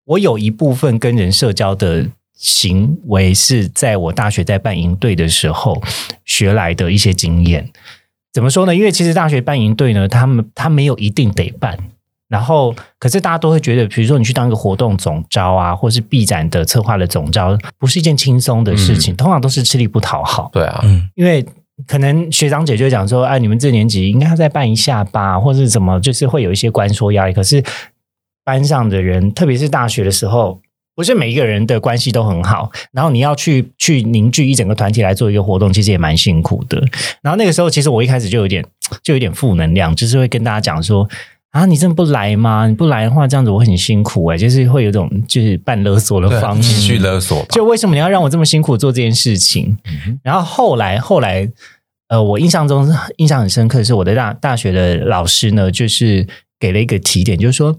[0.05, 5.81] 我有一部分跟人社交的行为是在我大学在办营队的时候
[6.25, 7.71] 学来的一些经验。
[8.33, 8.75] 怎么说呢？
[8.75, 11.79] 因为其实大学办营队呢，他们他没有一定得办。
[12.29, 20.51] 然后，可是大家都会觉得，比如说你去当一个活动总招啊，或是 B 展的策划的总招，不是一件轻松的事情，通常都是吃力不讨好。
[20.53, 21.47] 对啊，嗯因为
[21.87, 27.33] 可能学长姐就会讲说，哎，你们这年级应该再办一下吧，或者是什么，就是会有一些官说压力。
[27.33, 27.63] 可是
[28.45, 30.61] 班上的人，特别是大学的时候，
[30.97, 36.83] 不是每一个人的关系都很好，然后你要去去凝聚一整个团体来做一个活动，其实也蛮辛苦的。
[37.23, 38.67] 然后那个时候，其实我一开始就有点
[39.05, 41.09] 就有点负能量，就是会跟大家讲说。
[41.57, 42.67] 啊，你真的不来吗？
[42.69, 47.47] 你不来的话，这样子我很辛苦哎、就是会有一种就是半勒索的方式，继续勒索吧。
[47.49, 49.79] 就为什么你要让我这么辛苦做这件事情？
[49.87, 51.51] 嗯然后后来后来，
[52.09, 56.27] 呃，我印象中印象很深刻的是我的大大学的老师呢，就是
[56.61, 57.75] 给了一个提点，就是说，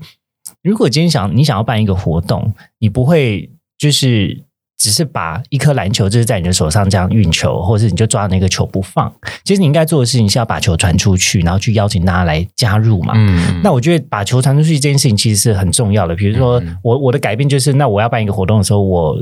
[0.64, 4.44] 如果今天想你想要办一个活动，你不会就是
[4.78, 9.12] 只是把一颗篮球就是在你的手上这样运球，或者是你就抓那个球不放。
[9.44, 13.14] 其实你应该做的事情是要把球传出去，然后去邀请大家来加入嘛。
[13.16, 16.16] 嗯，那我觉得把球传出去这件事情其实是很重要的。
[16.16, 19.18] 比如说嗯我我的改变就是，那我要办一个活动的时候，我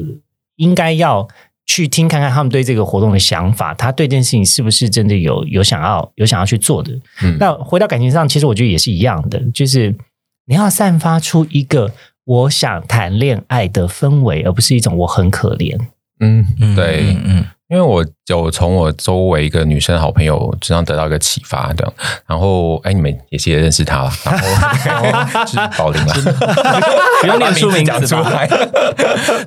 [0.57, 1.25] 应该要
[1.65, 6.91] 去听看看他们对这个活动的想法，他对这件事情是不是真的有有想要有想要去做的。
[7.23, 9.95] 嗯那回到感情上，其实我觉得也是一样的，就是
[10.47, 11.91] 你要散发出一个
[12.25, 15.77] 我想谈恋爱的氛围，而不是一种我很可怜。
[16.19, 21.93] 嗯嗯对，嗯嗯因为我有从我周围一个女生好朋友身上得到一个启发的，
[22.27, 24.11] 然后哎，你们也是也认识她 了，
[24.85, 26.13] 然后就是宝玲了，
[27.21, 27.99] 不用念书名讲？
[28.05, 28.47] 出来。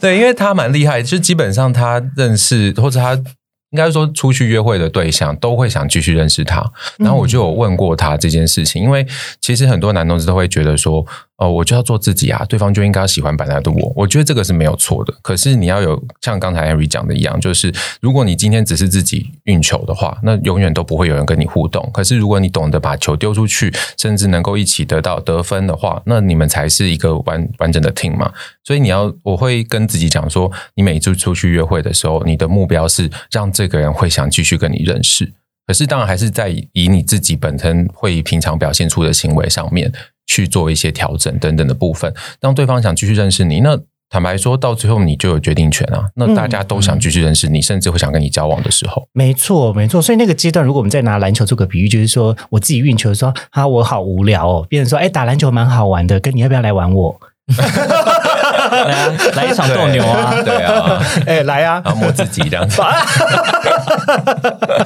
[0.00, 6.64] 对，因为她蛮厉害，就基本上她认识或者她应该说出去约会的对象都会想继续认识她。
[6.98, 9.06] 然后我就有问过她这件事情，因为
[9.40, 11.06] 其实很多男同志都会觉得说，
[11.38, 13.92] 哦，我就要做自己啊，对方就应该喜欢本来的我。
[13.94, 15.14] 我觉得这个是没有错的。
[15.22, 21.88] 可是你要有像刚才 Henry 讲的一样，就是如果你今天只是自己运球的话，那永远都不会有人跟你互动。
[21.94, 28.32] 可是如果你懂得把球丢出去，甚至能够一起得到得分的话，那你们才是一个完完整的 team 嘛。
[28.64, 35.32] 所以你要，我会跟自己讲说，你每次出去约会的时候，你的目标是让这个人会想继续跟你认识。
[35.68, 39.92] 可是当然还是在以你自己本身会平常表现出的行为上面
[40.28, 43.58] 去做一些调整等等的部分，当对方想继续认识你。
[43.60, 43.76] 那
[44.10, 46.06] 坦白说，到最后你就有决定权啊。
[46.14, 50.00] 那大家都想继续认识你，甚至会想跟你交往的时候，没错，没错。
[50.00, 54.66] 所以那个阶段，如果我们再拿篮球做个比喻，就是说我自己运球说啊，我好无聊哦。
[54.68, 57.20] 别人说，哎，打篮球蛮好玩的，跟你要不要来玩我？
[58.70, 60.34] 来啊，来一场斗牛啊！
[60.44, 61.80] 对啊， 哎，来啊！
[61.84, 62.80] 然后摸自己这样子，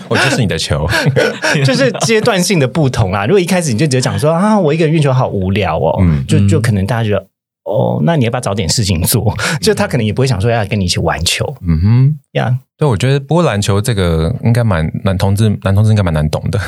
[0.09, 0.88] 我就是你的球。
[1.64, 3.27] 就是阶段性的不同啦。
[3.27, 7.25] 如果一开始你就直接讲说啊，我一个人运球好无聊哦，嗯就就可能大家觉得
[7.64, 9.35] 哦，那你要不要找点事情做？
[9.61, 12.18] 就他可能也不会想说要跟你一起玩球嗯哼。
[12.33, 12.59] 呀。
[12.79, 16.59] 对，我觉得不过篮球这个应该蛮男同志，男同志应该蛮难懂的。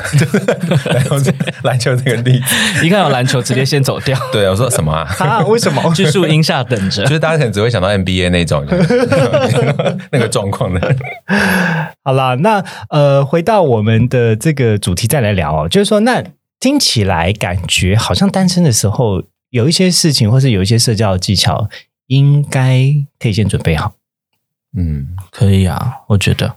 [0.92, 1.32] 篮球这
[1.64, 2.54] 篮球这个例子，
[2.86, 5.02] 一看有篮球，直接先走掉，对我说什么啊？
[5.18, 5.40] 啊？
[5.46, 5.82] 为什么？
[5.92, 7.08] 去树荫下等着就。
[7.08, 8.64] 是大家可能只会想到 NBA 那种
[10.12, 10.96] 那个状况的。
[12.04, 16.22] 好啦，那呃，回到我们的这个主题再来聊哦，就是说，那
[16.60, 19.20] 听起来感觉好像单身的时候
[19.54, 21.68] 有一些事情，或是有一些社交的技巧，
[22.08, 23.94] 应该可以先准备好。
[24.76, 26.56] 嗯可以啊，我觉得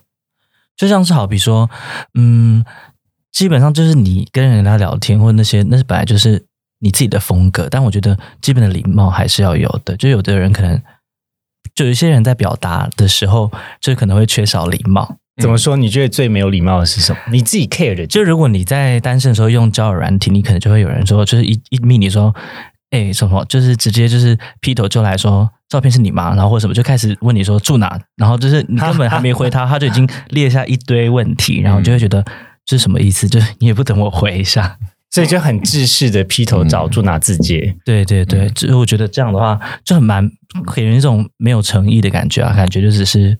[0.75, 1.69] 就像是好比说，
[2.15, 2.65] 嗯，
[3.31, 6.43] 基本上就是你跟人家聊天或那些，那是本来就是
[6.79, 9.95] 你自己的风格，但我觉得基本的礼貌还是要有的。
[9.95, 10.81] 就有的人可能，
[11.75, 15.17] 就有一些人在表达的时候，就可能会缺少礼貌。
[15.39, 15.77] 怎么说？
[15.77, 17.19] 你觉得最没有礼貌的是什么？
[17.31, 22.33] 你自己 care 的，就如果你在单身的时候用交友软体，你可能就会有人说，就是一一密你说，
[22.91, 26.33] 哎、什么，就是直接就是劈头就来说照片是你吗？
[26.35, 32.23] 然后或者什么就开始问你说住哪，然后就是你根本还没回他，他就已经列下一堆问题，然后就会觉得
[32.65, 33.27] 这是什么意思？
[33.27, 34.77] 就是你也不等我回一下，
[35.11, 37.75] 所以就很自式的劈头找住哪字节。
[37.83, 40.29] 对对对，就是我觉得这样的话就很蛮
[40.73, 43.37] 给人一种没有诚意的感觉啊，感觉就只是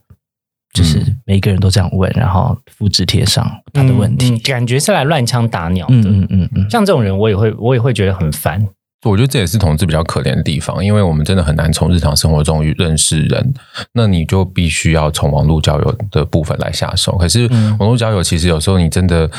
[0.73, 4.37] 就是每一个人都这样问，然后复制贴上他的问嗯嗯题。
[4.39, 5.93] 感觉是来乱枪打鸟的。
[5.93, 8.67] 嗯嗯嗯嗯，像这种人，我也会我也会觉得很烦。
[9.05, 13.53] 我觉得这也是同志比较可怜的地方，因为我们真的很难从日常生活中认识人，
[13.93, 17.17] 那你就必须要从网络交友的部分来下手。
[17.17, 19.29] 可是嗯网络交友其实有时候你真的。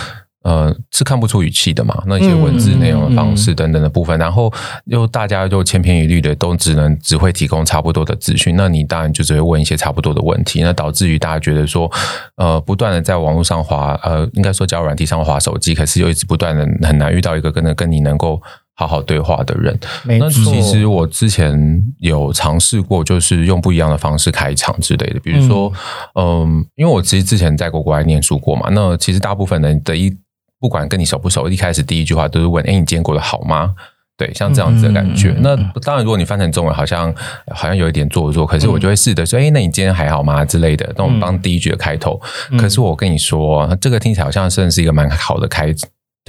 [0.45, 2.01] 呃，是看不出语气的嘛？
[2.07, 4.51] 那些文字内容的方式等等的部分，然后
[4.85, 11.91] 又大家就千篇一律的都只能只会提供差不多的资讯，那你当然就只会问一些差不多的问题，那导致于大家觉得说，
[12.37, 18.41] 呃，不断的在网络上滑，呃，应该说交友软体上滑手机，可是又一直不断的很难遇到一个跟跟你能够
[18.79, 19.77] 好好对话的人。
[20.05, 25.73] 那，其实我之前有尝试过，就是用不一样的方式开场之类的，比如说，
[26.15, 30.17] 嗯因为我其实之前在国外念书过嘛，那其实大部分人的一
[30.61, 33.75] 不管跟你熟不熟，一开始第一句话都是问：“哎，你今天过得好吗？”
[34.17, 35.31] 对，像这样子的感觉。
[35.31, 37.13] 嗯那当然，如果你翻成中文，好像
[37.55, 42.21] 好像有一点做作，可是我就会试着说：“哎，那你今天还好吗？”之类的，那我们当第一句的开头。
[42.59, 45.73] 可是我跟你说，这个听起来好像真的是一个蛮好的开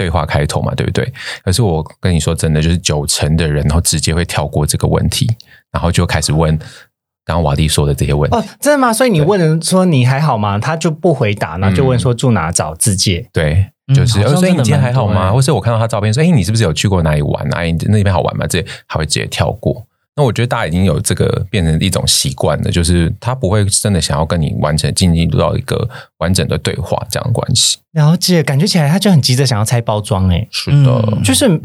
[0.00, 1.12] 对话开头嘛，对不对？
[1.44, 5.30] 可是我跟你说真的，就是九成的人，然后直接会跳过这个问题，
[5.70, 6.56] 然后就开始问
[7.26, 8.34] 刚刚瓦蒂说的这些问题。
[8.34, 8.94] 哦，真的吗？
[8.94, 10.58] 所以你问人说你还好吗？
[10.58, 13.28] 他就不回答，然后就问说住哪找自介。
[13.30, 15.30] 对，嗯就是，所以你今天还好吗？
[15.30, 17.58] 或是我看到他照片说，哎，你是不是有去过哪里玩啊？
[17.58, 18.46] 哎，你那边好玩吗？
[18.46, 19.86] 这他会直接跳过。
[20.16, 27.78] 那我觉得大家已经有这个变成一种习惯了，就是他不会真的想要跟你完成进入到一个完整的对话这样的关系。
[27.92, 31.46] 了解，感觉起来他就很急着想要拆包装，哎，是的，嗯就是，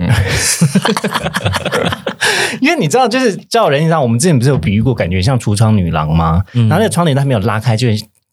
[2.61, 6.41] 因为你知道，就是照人际上，我们之前不是有比喻过，感觉像橱窗女郎吗？
[6.53, 7.87] 嗯然后那个窗帘它没有拉开，就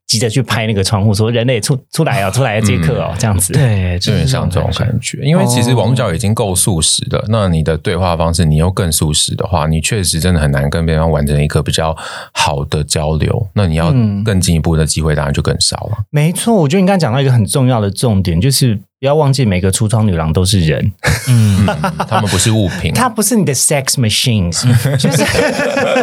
[0.07, 3.53] 急着去拍那个窗户，说人类出出来哦，出来接客哦，这样子。
[3.53, 11.97] 对，有就是点像这种感觉，因为其实网络交友已经够素食了，那你的对话方式你又更素食的话，你确实真的很难跟别人完成一个比较
[12.33, 13.49] 好的交流。
[13.55, 14.23] 那你要嗯。
[14.23, 15.99] 更进一步的机会，当然就更少了。
[16.11, 20.93] 没错，我觉得你刚才讲到一个很重要的重点，就是不要忘记每个橱窗女郎都是人，
[21.29, 21.67] 嗯，嗯，
[22.09, 24.63] 他们不是物品，她不是你的 sex machines，
[24.97, 25.25] 就是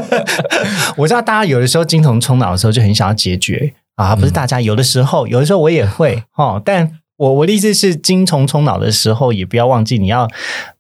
[0.98, 10.26] 我知道大家有的时候精虫充脑的时候就很想要解决啊，不是大家有的时候，有的时候我也会哦，但我我的意思是精虫充脑的时候，也不要忘记你要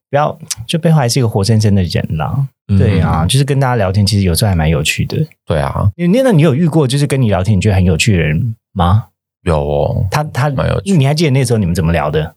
[0.09, 2.47] 不要，就背后还是一个活生生的人啦。
[2.77, 5.17] 对啊，就是跟大家聊天，其实有时候还蛮有趣的。
[5.45, 9.07] 对啊，你那你有遇过就是跟你聊天你觉得很有趣的人吗？
[9.43, 10.07] 有哦。
[10.09, 12.35] 他他蛮有趣你还记得那时候你们怎么聊的？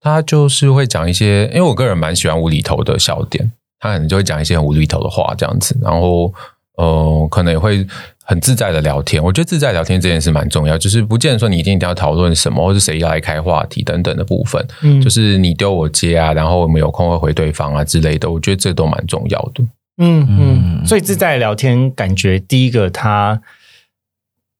[0.00, 6.32] 他就是会讲一些，因为我个人蛮喜欢无厘头的笑点，他可能就会讲一些很无厘头的话这样子，然后
[6.76, 7.84] 呃，可能也会
[8.30, 9.20] 很自在的聊天。
[9.20, 19.64] 我觉得自在聊天这件事蛮重要，就是不见得说你一定一定要讨论什么，或是谁要来开话题等等的部分，嗯就是你丢我接啊，然后我们有空会回对方啊之类的，我觉得这都蛮重要的。
[20.00, 23.42] 嗯嗯，嗯所以自在聊天，感觉第一个他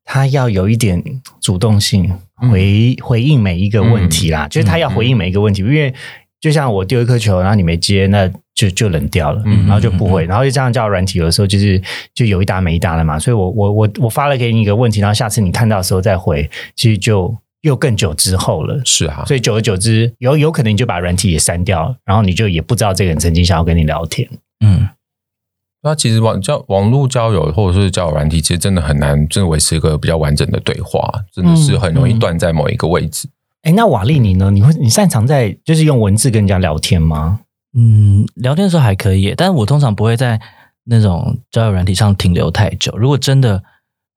[0.05, 1.01] 他要有一点
[1.41, 2.13] 主动性，
[2.51, 5.95] 回、回应每一个问题啦，就是他要回应每一个问题，因为
[6.41, 11.81] 就像我丢一颗球，然后你没接，那就就冷掉了，嗯然后就不回，然后就这样叫软体，有的时候就是
[12.15, 18.81] 就有一搭没一搭的嘛，所以我我我我发了给你一个问题，然后下次你看到的时候再回，其实就又更久之后了。
[18.85, 24.29] 是啊，所以久而久之，有有可能你就把软体也删掉，然后你就也不知道这个人曾经想要跟你聊天。
[24.65, 24.89] 嗯，
[25.83, 33.29] 那其实网交网络交友或者是交友软体，其实真的很难，真的维持一个比较完整的对话，真的是很容易断在某一个位置。
[33.63, 34.51] 哎，那瓦力你呢？
[34.51, 37.41] 你会你擅长在就是用文字跟人家聊天吗？
[37.77, 40.41] 嗯，聊天的时候还可以，但是我通常不会在
[40.85, 42.97] 那种交友软体上停留太久。
[42.97, 43.63] 如果真的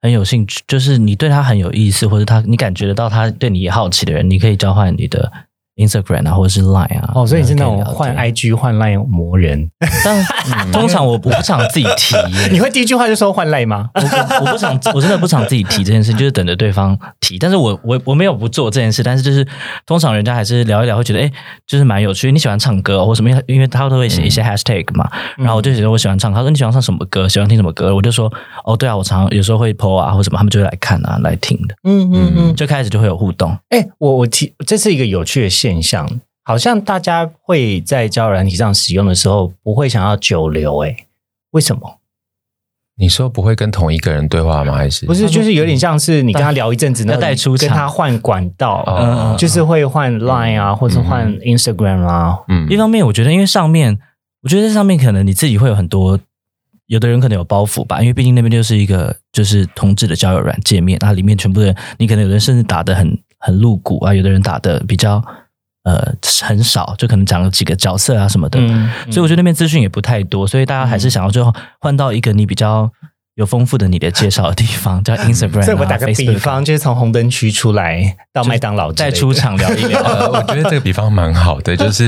[0.02, 5.32] 很有兴趣，就是你对他很有意思，或者他你感觉得到他对你也好奇的人，你可以交换你的
[5.76, 7.12] Instagram 啊，或者是 Line 啊。
[7.16, 9.70] 哦，所以你是那种换 IG 换 Line 魔人，
[10.06, 13.90] 但通常我不不常自己提耶， 你会第一句话就说换 Line 吗？
[13.96, 17.40] 我不我不想，我真的不想自己提这件事，就是等着对方提。
[17.40, 19.46] 但是我我我没有不做这件事，但是就是
[19.86, 21.32] 通常人家还是聊一聊，会觉得哎，
[21.66, 22.32] 就是蛮有趣。
[22.32, 23.30] 你喜欢唱歌、哦、或什么？
[23.48, 26.34] 因为他都会写一些 hashtag 嘛，然后我就觉得我喜欢唱。
[26.34, 27.28] 他说你喜欢唱什么歌？
[27.28, 27.94] 喜欢听什么歌？
[27.96, 28.32] 我就说
[28.64, 32.56] 哦，对啊，我常有时候会 po 啊或什么，他们就会来看啊来听的，嗯嗯嗯。
[32.56, 33.58] 就开始就会有互动。
[33.70, 40.84] 哎，我我提这是一个有趣的现象，好像大家会在交友软体上使用的时候，不会想要久留。
[40.84, 40.94] 哎，
[41.52, 42.00] 为什么？
[42.96, 44.76] 你说不会跟同一个人对话吗？
[44.76, 52.40] 还是不是，就是有点像是你跟他聊一阵子，要然后你带出跟他换管道，嗯就是会换 Line 啊，或者换 Instagram 啊。
[52.50, 53.98] 嗯一方面，我觉得因为上面，
[54.42, 56.20] 我觉得在上面可能你自己会有很多，
[56.88, 65.24] 有的人可能有包袱吧，因为毕竟那边就是一个就是同志的交友软界面，那里面全部的人，你可能有的人甚至打的很很露骨啊，有的人打的比较
[65.84, 72.92] 呃很少，就可能讲了几个角色啊什么的，嗯所以我觉得那边资讯也不太多，所以大家还是想要最后换到一个你比较
[73.36, 75.62] 有丰富的你的介绍的地方，叫 Instagram 啊。
[75.64, 80.00] 所以我打个比方，就是从红灯区出来到麦当劳再出场聊一聊。
[80.06, 82.06] 呃，我觉得这个比方蛮好的， 就是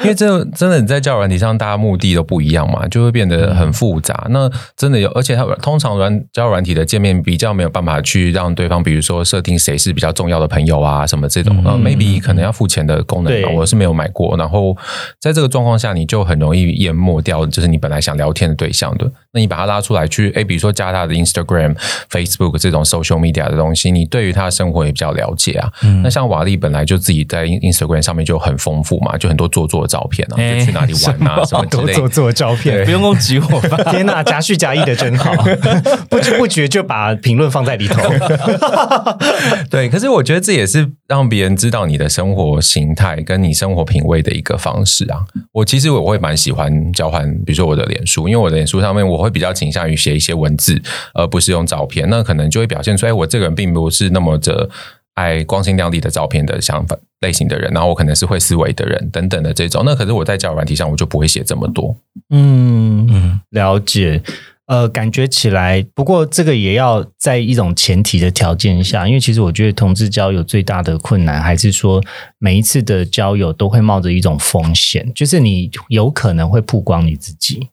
[0.00, 4.26] 因为这真的你在交友软体上，大家目的都不一样嘛，就会变得很复杂。
[4.30, 14.36] 那真的有，而且它通常软交友软体的界面比较没有办法去让对方，比如说设定谁是比较重要的朋友啊，什么这种，呃，maybe 可能要付钱的功能吧，我是没有买过。
[14.36, 14.76] 然后
[15.20, 19.08] 在这个状况下，你就很容易淹没掉，就是你本来想聊天的对象的。
[19.32, 21.76] 那你把它拉出来去，哎，比如说加他的 Instagram、
[22.10, 25.70] Facebook 这种 social media 的东西，你对于他的生活也比较了解啊。
[26.02, 32.90] 那像瓦力本来就自己在 Instagram 上面就很丰富嘛，就很多做作的照片啊，哎就去哪里玩啊 什么之做做照片不。
[32.90, 33.76] 用攻击我吧。
[33.92, 35.32] 天呐，夹叙夹议的真好，
[36.08, 38.00] 不知不觉就把评论放在里头。
[39.68, 45.20] 对，可是我觉得这也是让别人知道你的生活形态跟你生活品味的一个方式啊。
[45.52, 50.80] 我其实我会蛮喜欢交换，比如说我的脸书，因为我的脸书上面我会比较倾向于写一些文字，
[51.14, 52.08] 而不是用照片。
[52.08, 54.68] 那可能就会表现出，哎，我这个人并不是那么的
[55.14, 59.82] 爱光鲜亮丽的照片的想法类型的人，然后我可能是会思维的人等等的这种。
[59.84, 61.96] 那可是我在交友软体上我就不会写这么多。
[62.30, 64.22] 嗯嗯，了解。
[64.66, 72.02] 呃，感觉起来，不过这个也要在一种前提的条件下，因为其实我觉得同志交友最大的困难，还是说
[72.38, 77.68] 每一次的交友都会冒着一种风险，就是你有可能会曝光你自己。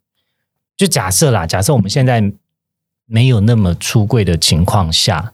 [0.75, 2.21] 就假设啦，假设我们现在
[3.11, 5.33] 没有那么出柜的情况下，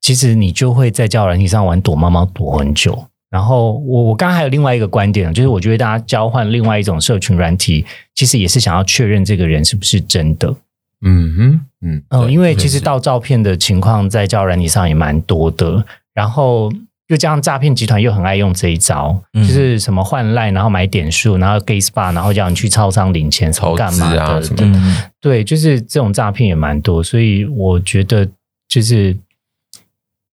[0.00, 3.04] 其实你就会在交友软体上玩躲猫猫躲很久。
[3.28, 10.56] 然后我我刚刚还有另外一个观点，就是我觉得大家交换另外一种社群软体，其实也是想要确认这个人是不是真的。
[11.02, 16.72] 嗯哼，嗯，哦，因为其实确实盗照片的情况在交友软体上也蛮多的，然后
[17.08, 28.28] 又加上诈骗集团又很爱用这一招，嗯就是什么换赖，然后买点数，然后 gay spa，然后叫你去超商领钱，什么投干嘛的，啊什么对嗯，对，就是这种诈骗也蛮多，所以我觉得
[28.68, 29.16] 就是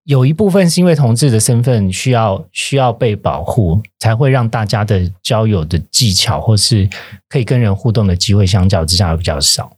[0.03, 6.87] 有一部分是因为同志的身份需要需要被保护，才会让大家的交友的技巧或是
[7.29, 9.71] 可以跟人互动的机会相较之下会比较少。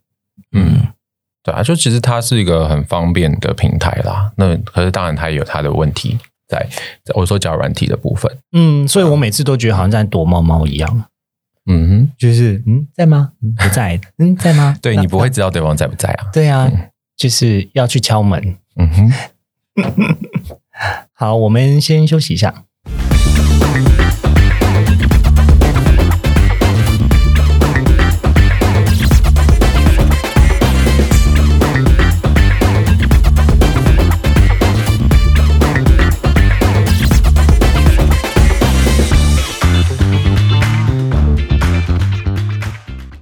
[0.52, 0.88] 嗯，
[1.44, 4.32] 对啊，就其实它是一个很方便的平台啦。
[4.36, 6.68] 那可是当然它也有它的问题在，
[7.16, 8.32] 我说交友软体的部分。
[8.54, 11.06] 嗯，所以我每次都觉得好像在躲猫猫一样，
[11.66, 13.32] 嗯哼，就是嗯，在吗？
[13.44, 14.78] 嗯不在，嗯，在吗？
[14.82, 16.26] 对你不会知道对方在不在啊。
[16.32, 16.72] 对啊，
[17.18, 18.58] 就是要去敲门。
[18.78, 19.12] 嗯哼，
[21.14, 22.64] 好，我们先休息一下。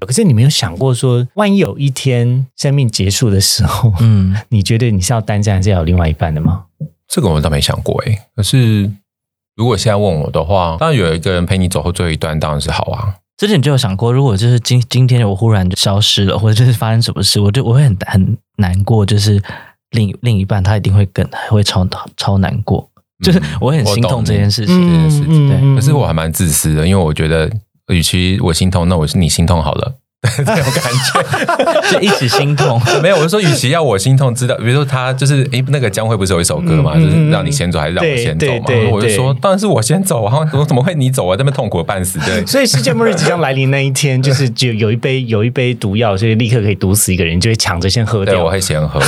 [0.05, 6.65] 可是你没有想过说，万一有一天生命结束的时候，嗯， 你觉得你是要单身还是要有另外一半的吗？
[7.07, 8.19] 这个我倒没想过诶。
[8.35, 8.91] 可是
[9.55, 13.15] 如果现在问我的话，当然有一个人陪你走后最后一段，当然是好啊。
[13.37, 19.41] 之前就有想过，如果就是今今天我忽然就消失了，或者就是发生什么事，我就我会很很难过，就是
[19.91, 22.89] 另另一半他一定会更会超超难过，
[23.21, 24.81] 就是我很心痛这件事情。
[24.81, 27.51] 这件事情对可是我还蛮自私的，因为我觉得，
[27.91, 29.95] 与其我心痛，那我是你心痛好了。
[30.37, 32.81] 这种感觉就一起心痛。
[32.99, 38.63] 没有，我是说，与其要我心痛，知道，比如说他就是，诶，那个江蕙不是有一首歌嘛，就是让你先走还是让我先走嘛？
[38.65, 41.37] 对对对我就说，当然是我先走啊，我怎么会你走啊？
[41.37, 42.43] 这边痛苦的半死，对。
[42.47, 48.43] 所以世界末日即将来临那一天，就是就有一杯有一杯毒药，所以立刻可以毒死一个人，就会抢着先喝对，掉。
[48.43, 48.99] 我会先喝，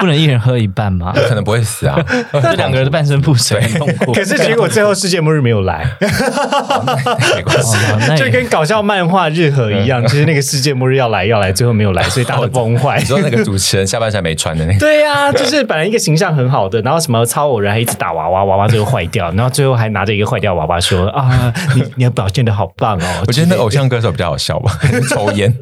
[0.00, 1.12] 不能一人喝一半吗？
[1.28, 1.96] 可能不会死啊。
[2.32, 4.12] 这两个人的半身不遂，很痛苦。
[4.12, 7.76] 可是结果最后世界末日没有来，没关系。
[7.76, 13.04] 哦那 就跟搞笑漫画日和一样，就是那个世界末日要来要来，最后没有来，所以大家都崩坏 你。
[13.04, 23.24] 说那个主持人下半身没穿的那个，对呀、就是本来一个形象很好的，然后什么超偶人还一直打娃娃，娃娃最后坏掉，然后最后还拿着一个坏掉娃娃说啊，你你的表现的好棒哦。
[23.26, 24.78] 我觉得那偶像歌手比较好笑吧，
[25.10, 25.54] 抽烟。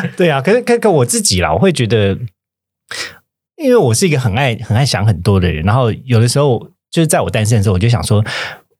[0.16, 2.18] 对啊，可是可可我自己啦，我会觉得，
[3.56, 8.24] 因为我是一个很爱很爱想很多的人，然后有的时候就是在我单身的时候，我就想说，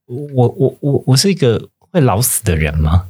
[0.07, 3.07] 我我我我是一个会老死的人吗？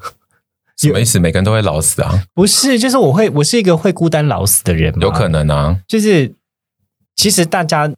[0.77, 1.21] 什么意思？
[1.21, 2.25] 每个人都会老死啊？
[2.35, 5.79] 不是，就是我会我是一个会孤单老死的人吗，有可能啊。
[5.87, 6.35] 就是
[7.15, 7.93] 其实大家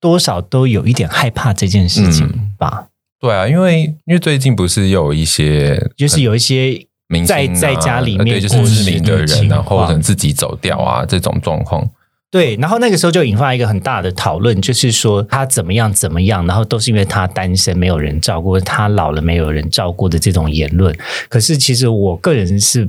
[0.00, 2.88] 多少都有一点害怕这件事情嗯吧，
[3.20, 11.88] 对啊，因为因为最近不是有一些就是有一些明星、啊、在在家里面对，就是知名的人啊，过世的情况或者自己走掉啊这种状况。
[12.30, 20.94] 对，然后那个时候就引发一个很大的讨论，就是说他怎么样怎么样，然后都是因为他单身没有人照顾，他老了没有人照顾的这种言论。
[21.30, 22.86] 可是其实我个人是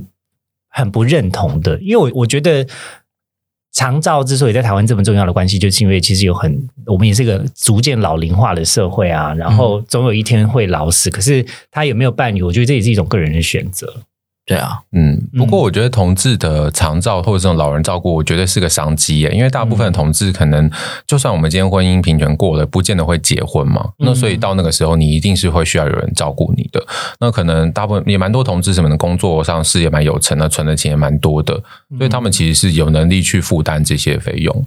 [0.68, 2.66] 很不认同的，因为我我觉得
[3.72, 11.08] 长照之所以在台湾这么重要的关系，就是因为其实有很我们也是一个逐渐老龄化的社会啊，然后总有一天会老死。
[11.08, 14.02] 可是他有没有伴侣，我觉得这也是一种个人的选择。
[14.50, 20.68] 对啊，嗯，不过我觉得同志的长照或者这种老人照顾，我觉得是个商机耶，因为大部分的同志可能，
[21.06, 23.90] 就算我们今天婚姻平权过了，不见得会结婚嘛。
[23.98, 26.84] 那所以到那个时候，你一定是会需要有人照顾你的。
[27.20, 31.54] 那可能大部分也蛮多同志什么的工作上事业蛮有成的，存的钱也蛮多的，
[31.96, 34.66] 所以他们其实是有能力去负担这些费用。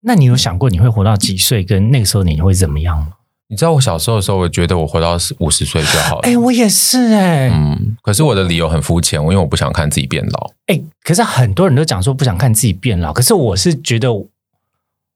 [0.00, 3.08] 那你有想过你会活到几岁，跟那个时候你会怎么样吗？
[3.50, 6.20] 你知道我小时候的时候，我觉得我活到五十岁就好了。
[6.22, 10.50] 哎、我也是哎、嗯，可是我的理由很肤浅，因为我不想看自己变老。
[10.66, 14.12] 哎、可是很多人都讲说不想看自己变老，可是我是觉得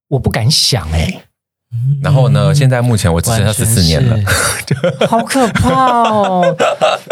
[0.08, 1.22] 我不敢想哎、
[2.02, 4.18] 然后呢，现在目前我只剩下十四年了。
[5.06, 6.56] 好可怕哦！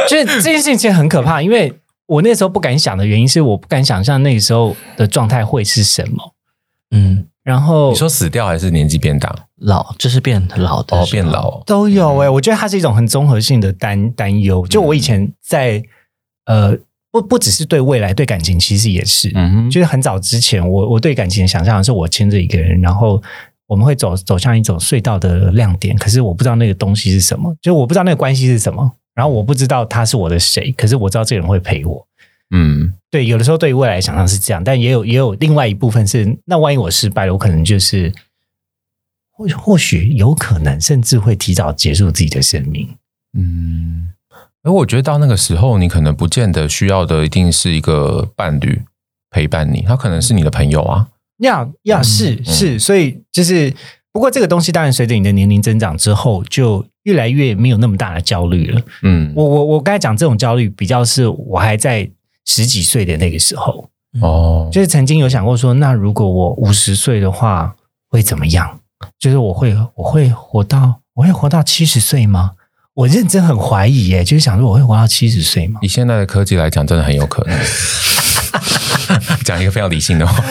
[0.08, 1.72] 就是这件事情其实很可怕，因为
[2.06, 6.34] 我那时候不敢想的原因是我不敢想象那个时候的状态会是什么。
[6.92, 9.34] 嗯，然后你说死掉还是年纪变大？
[9.60, 11.62] 老就是变老的哦，变老。
[11.64, 14.66] 都有哎、我觉得它是一种很综合性的担担忧。
[14.66, 15.82] 就我以前在
[16.46, 16.76] 呃，
[17.12, 19.30] 不不只是对未来，对感情其实也是。
[19.34, 23.22] 嗯，就是很早之前，我我对感情的想象是我牵着一个人，然后
[23.66, 32.06] 我们会走走向一种隧道的亮点，可是我不知道那个东西是什么，就我不知道那个关系是什么，然后我不知道他是我的谁，可是我知道这个人会陪我。
[32.52, 38.12] 嗯对，有的时候对于未来想象是这样，但也有也有另外一部分是，那万一我失败了，我可能就是
[39.40, 42.86] 或或许有可能，甚至会提早结束自己的生命。
[43.38, 44.08] 嗯。
[44.62, 48.82] 而我觉得到那个时候，你可能不见得需要的一定是一个伴侣
[49.30, 51.08] 陪伴你，他可能是你的朋友啊。
[51.38, 53.74] 呀呀，是是，所以就是，
[54.12, 58.82] 不过这个东西当然随着你的年龄增长之后，就越来越没有那么大的焦虑了。
[59.00, 62.10] 嗯，我我我刚才讲这种焦虑，比较是我还在
[62.44, 63.88] 十几岁的那个时候，
[64.20, 67.74] 哦，就是曾经有想过说，那如果我五十岁的话
[68.10, 68.79] 会怎么样？
[69.18, 72.52] 就是我会我会活到我会活到七十岁吗？
[72.94, 75.78] 我认真很怀疑耶，就是想说我会活到七十岁吗？
[75.82, 77.58] 以现在的科技来讲，真的很有可能。
[79.44, 80.42] 讲一个非常理性的话，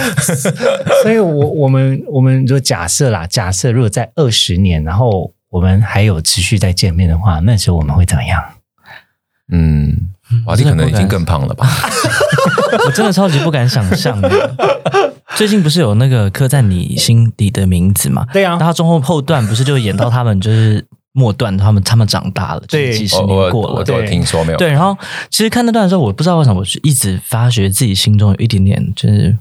[1.03, 8.41] 所以我我们我们就假设啦，假设如果在二十年，然后我们还有持续在见面的话，那时候我们会怎么样？
[9.51, 10.09] 嗯，
[10.45, 11.67] 瓦力可能已经更胖了吧？
[12.85, 14.29] 我真的超级不敢想象的。
[15.39, 18.27] 最近不是有那个刻在你心底的名字嘛？
[18.33, 24.57] 对啊然后中后后段不是就演到他们就是末段，他们他们长大了，就是对几十年过了，我都听说没有？
[24.57, 24.97] 对，然后
[25.29, 29.37] 其实看那段的时候，我不知道为什么，我就一直发觉自己心中有一点点，就是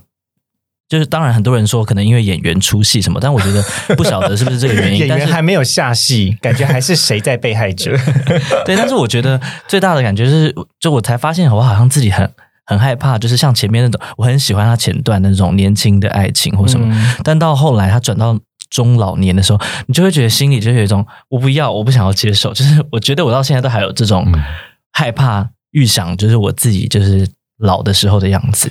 [0.89, 3.61] 就是，当然很多人说可能因为演员出戏什么，但我觉得
[3.97, 5.01] 不晓得是不是这个原因。
[5.03, 7.91] 演但是员还没有下戏，感觉还是谁在被害者？
[8.65, 12.31] 对，但是我觉得最大的感觉是，就我才发现我好像自己很
[12.69, 18.39] 很害怕，就是像前面那种，我很喜欢他前段那种年轻的爱情或什么，嗯但到后来他转到。
[18.71, 22.53] 中老年的时候，你就会觉得心里就有一种我不要，我不想要接受。
[22.53, 24.35] 就是我觉得我到现在都还有这种嗯
[24.93, 27.27] 害怕预想，就是我自己就是
[27.61, 28.71] 老的时候的样子。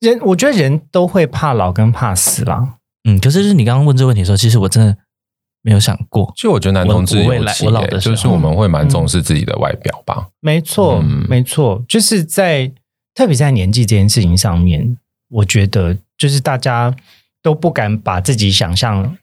[0.00, 2.78] 人，我觉得人都会怕老跟怕死啦。
[3.08, 4.96] 嗯，可是就是你刚刚问这个问题的时候，其实我真的
[5.62, 6.32] 没有想过。
[6.36, 10.26] 就我觉得男同志未来我老的时候就是我们会蛮重视自己的外表吧。
[10.40, 12.72] 没错，嗯没错，就是在
[13.18, 14.96] 特别在年纪这件事情上面，
[15.28, 16.94] 我觉得就是大家
[17.42, 19.16] 都不敢把自己想象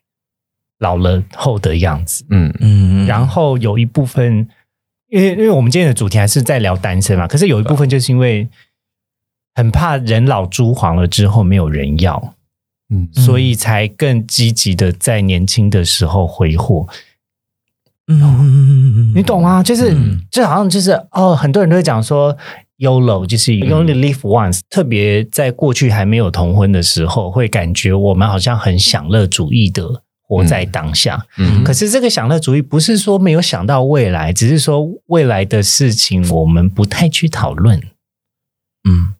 [0.79, 2.25] 老了后的样子。
[2.29, 4.49] 嗯嗯，然后有一部分，
[5.07, 8.49] 因为因为我们今天的主题还是在聊单身嘛，可是有一部分就是因为
[9.53, 12.35] 很怕人老珠黄了之后没有人要，
[12.89, 16.85] 嗯所以才更积极的在年轻的时候挥霍。
[18.07, 19.63] 嗯，你懂吗？
[19.63, 22.37] 就是、嗯就好像就是哦，很多人都会讲说
[22.77, 31.25] YOLO，就是 you only live once、特别在过去还没有同婚的时候，会感觉我们好像很享乐主义的活在当下。
[31.37, 31.63] 嗯。
[31.63, 37.79] 可是这个享乐主义不是说没有想到未来，只是说未来的事情我们不太去讨论，
[38.83, 39.13] 嗯，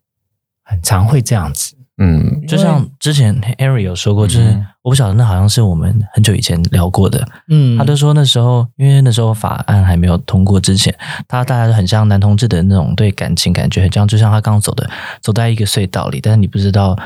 [0.64, 1.75] 很常会这样子。
[1.98, 4.66] 嗯就像之前 Harry 有说过，就是嗯。
[4.84, 7.78] 我不晓得那好像是我们很久以前聊过的，嗯。
[7.78, 10.96] 他就说那时候，因为那时候法案还没有通过之前，
[11.28, 14.90] 他大家都很像男同志的那种对感情感觉很像，就像他刚走的
[15.22, 16.98] 走在一个隧道里，但是你不知道，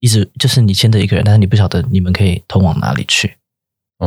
[0.00, 3.36] 一直就是你牵着一个人，但是你不晓得你们可以通往哪里去。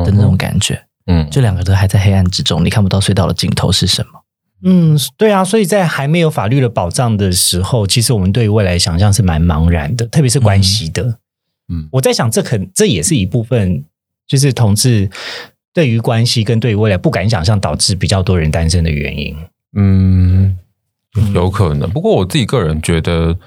[0.03, 1.29] 的那种感觉，嗯。
[1.29, 4.22] 就两个都还在黑暗之中，你看不到隧道的尽头是什么。
[4.65, 11.17] 嗯，对啊，所以在还没有法律的保障的时候，其实我们对于未来想象是蛮茫然的，特别是关系的。
[11.69, 13.83] 嗯我在想，这可这也是一部分，
[14.27, 15.09] 就是同志
[15.73, 19.35] 对于关系跟对于未来不敢想象，导致比较多人单身的原因。
[19.75, 20.57] 嗯，
[21.33, 21.89] 有可能。
[21.89, 23.37] 不过我自己个人觉得，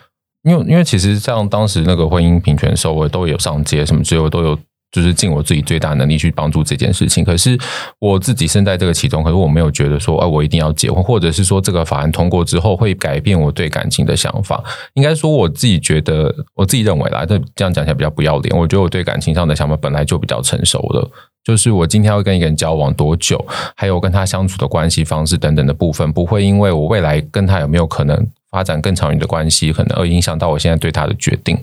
[0.42, 4.58] 因为因为其实像当时那个婚姻平权的时候，我都有上街什么之类，我都有
[4.92, 7.24] 就是尽我自己最大能力去帮助这件事情。
[7.24, 7.58] 可是
[7.98, 14.62] 我自己身在这个其中，可是我没有觉得说，哎、我一定要结婚，或者是说这个法案通过之后会改变我对感情的想法。
[14.94, 18.56] 应该说我自己觉得，我自己认为啦，这这样讲起来比较不要脸。
[18.56, 21.10] 我觉得我对感情上的想法本来就比较成熟了。
[21.44, 23.44] 就是我今天要跟一个人交往多久，
[23.76, 31.56] 还有跟他相处的关系方式等等的部分，不会因为我未来跟他有没有可能发展更长远的关系，可能而影响到我现在对他的决定。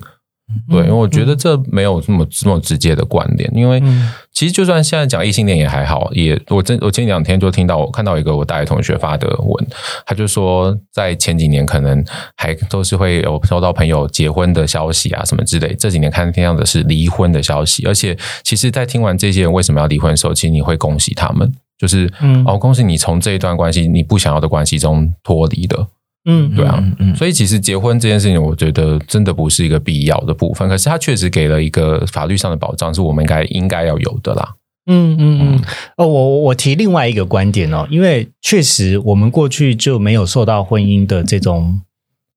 [0.68, 9.66] 对，因为我觉得这没有这么这么直接的关联，因为嗯其实就算现在讲异性恋也还好，也我真我前两天就听到我看到一个我大学同学发的文，
[10.04, 12.04] 他就说在前几年可能
[12.36, 25.88] 还都是会有收到朋友结婚的消息啊什么之类，这几年看听到的是离婚的消息，而且其实，在听完这些人为什么要离婚的时候，其实你会恭喜他们，就是、嗯哦，恭喜你从这一段关系你不想要的关系中脱离了。
[26.26, 26.76] 嗯，对啊。
[26.78, 34.54] 嗯嗯所以其实结婚这件事情，我觉得真的不是一个必要的部分，可是它确实给了一个法律上的保障，是我们应该应该要有的啦。
[34.86, 35.62] 嗯嗯嗯，
[35.96, 41.80] 哦，我我提另外一个观点哦，因为确实我们过去就没有受到婚姻的这种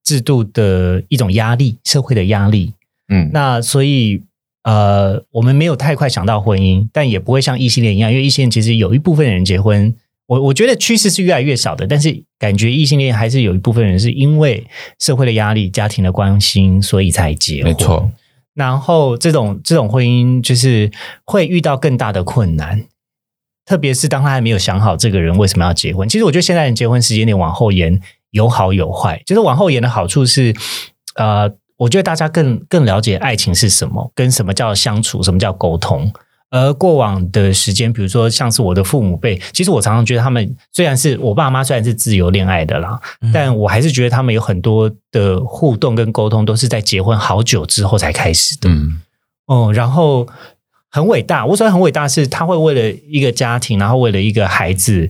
[0.04, 2.74] 制度的一种压力，社会的压力，
[3.10, 4.24] 嗯，那所以
[4.64, 9.94] 呃，我们没有太快想到婚姻，但也不会像异性恋一样，因为异性恋其实有一部分人结婚，
[10.28, 14.68] 我我觉得趋势是越来越少的，但是感觉异性恋还是有一部分人是因为
[15.00, 17.72] 社会的压力、家庭的关心，所以才结婚。
[17.72, 18.12] 没错。
[18.54, 20.92] 然后这种这种婚姻就是
[21.26, 22.86] 会遇到更大的困难，
[23.66, 26.10] 特别是当他还没有想好这个人为什么要结婚。
[26.10, 28.02] 其实我觉得现在人结婚时间点往后延
[28.32, 30.54] 有好有坏，就是往后延的好处是，
[31.16, 36.12] 呃，我觉得大家更更了解爱情是什么，跟什么叫相处，什么叫沟通。
[36.50, 43.00] 而过往的时间，比如说像是我的父母辈，其实我常常觉得他们虽然是我爸妈虽然是自由恋爱的啦，
[43.34, 48.70] 但我还是觉得他们有很多的互动跟沟通都是在结婚好久之后才开始的。
[48.70, 49.02] 嗯
[49.48, 50.28] 哦，然后
[50.92, 51.46] 很伟大。
[51.46, 55.10] 我说很伟大，是他会为了一个家庭，然后为了一个孩子，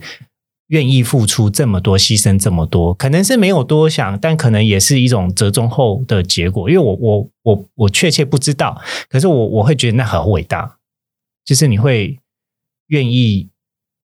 [0.67, 6.69] 愿意付出这么多，牺牲这么多，可能是没有多想，但可能也是一种折中后的结果。
[6.69, 8.79] 因为我我我我确切不知道，
[9.09, 10.76] 可是我我会觉得那很伟大，
[11.47, 12.19] 就是你会
[12.89, 13.49] 愿意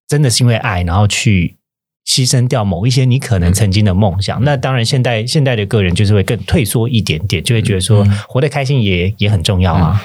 [0.07, 1.57] 真的是因为爱，然后去。
[2.05, 8.11] 牺牲掉某一些你可能曾经的梦想，那当然现代现代的个人就是会更退缩一点点，就会觉得说嗯。
[8.27, 10.03] 活得开心也也很重要啊。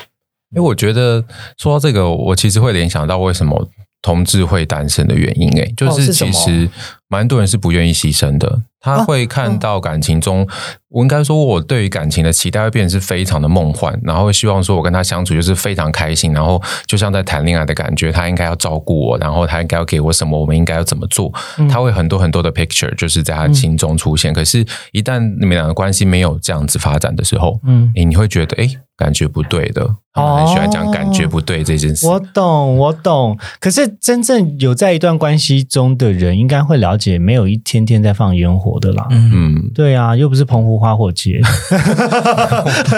[0.55, 1.25] 因为我觉得
[1.57, 3.69] 说到这个，我其实会联想到为什么
[4.01, 6.71] 同志会单身的原因、欸，就是其实
[7.09, 10.47] 蛮多人是不愿意牺牲的，他啊会看到感情中，
[10.91, 32.05] 我应该说，我对于感情的期待会变得是非常的梦幻，然后希望说我跟他相处就是非常开心，然后就像在谈恋爱的感觉，他应该要照顾我，然后他应该要给我什么，我们应该要怎么做，嗯他会很多很多的 picture 就是在他心中出现，可是，一旦你们两个关系没有这样子发展的时候，嗯，你会觉得诶感觉不对的，他们很喜欢讲感觉不对这件事。
[32.05, 33.39] 我懂，我懂。
[33.61, 39.07] 可是真正有在一段关系中的人，应该会了解，没有一天天在放烟火的啦。
[39.11, 39.31] 嗯。
[39.33, 41.41] 嗯，对啊，又不是澎湖花火节，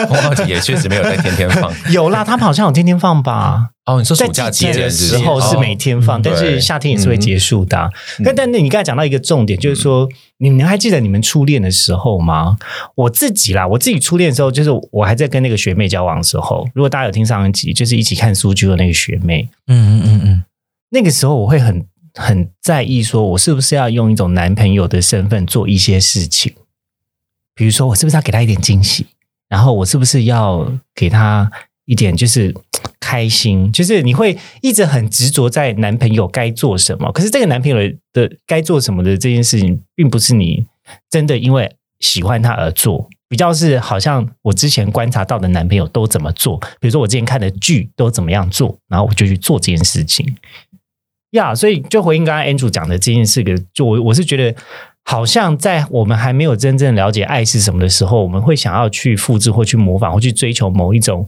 [0.08, 1.70] 红花节也确实没有在天天放。
[1.92, 3.68] 有啦，他们好像有天天放吧。
[3.86, 8.22] 哦，你说暑假节的间时候是每天放，嗯但是夏天也是会结束的啊、嗯。
[8.24, 12.56] 但但那你刚才讲到一个重点，就是说，你们还记得你们初恋的时候吗？
[12.94, 20.42] 我自己啦，我自己初恋的时候，就是我还在跟那个学妹交往的时候，如果大家有听上一集，就是一起看书剧的那个学妹，嗯嗯嗯嗯，
[20.90, 21.84] 那个时候我会很
[22.14, 26.52] 很在意，说我是不是要用一种男朋友的身份做一些事情，
[27.54, 29.06] 比如说我是不是要给他一点惊喜，
[29.48, 31.50] 然后我是不是要给他
[31.84, 32.54] 一点就是
[32.98, 37.76] 开心，就是你会一直很执着在男朋友该做什么，可是这个男朋友
[38.12, 40.66] 的该做什么的这件事情，并不是你
[41.10, 43.08] 真的因为喜欢他而做。
[43.28, 50.26] 比较是好像我之前观察到的男朋友都怎么做，比如说我之前看的剧都怎么样做，然后我就去做这件事情。
[51.30, 54.54] 呀所以就回应刚刚 Andrew 讲的这件事个，就我我是觉得，
[55.04, 61.26] 好像在我们还没有真正了解爱是什么的时候，我们会想要去复制或去模仿或去追求某一种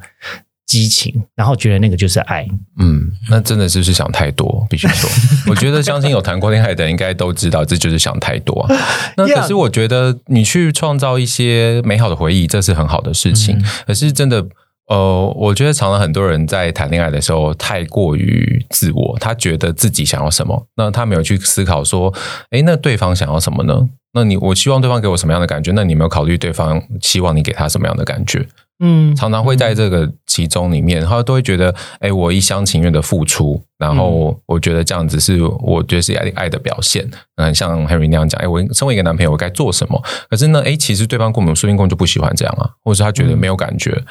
[0.67, 2.47] 激情，然后觉得那个就是爱。
[2.79, 4.67] 嗯，那真的是不是想太多？
[4.69, 5.09] 必须说，
[5.49, 8.75] 我觉得相信有谈过恋爱的人应该都知道，这就是想太多、啊。
[9.17, 13.63] 那可是我觉得你去创造一些美好的回忆，这是很好的事情。
[13.87, 14.47] 可是真的。
[14.89, 22.13] 呃，我觉得常常很多人在谈恋爱的时候太过于自我，他觉得自己想要什么，那他没有去思考说，
[22.51, 23.89] 诶，那对方想要什么呢？
[24.15, 25.73] 那你我希望对方给我什么样的感觉？
[25.73, 28.47] 那你有没有考虑对方希望你给他什么样的感觉？
[28.85, 37.09] 嗯，常常会在这个其中里面，他都会觉得，哎，我一厢情愿的付出，然后我觉得这样子是我觉得是爱爱的表现。
[37.37, 40.03] 嗯，像 Henry 那样讲，哎，我身为一个男朋友，我该做什么？
[40.29, 44.03] 可是呢，哎，其实对方根本说不定根本就不喜欢这样啊，或者是他觉得没有感觉。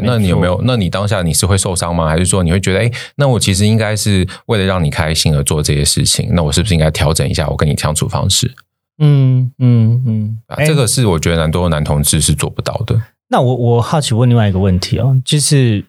[0.00, 0.60] 对，那你有没有？
[0.64, 2.08] 那你当下你是会受伤吗？
[2.08, 6.30] 还是说你会觉得，哎，那我其实应该是为了让你开心而做这些事情？
[6.32, 8.54] 那我是不是应该调整一下我跟你相处方式？
[8.98, 13.00] 嗯嗯嗯，啊，这个是我觉得很多男同志是做不到的。
[13.28, 15.86] 那我我好奇问另外一个问题哦，就是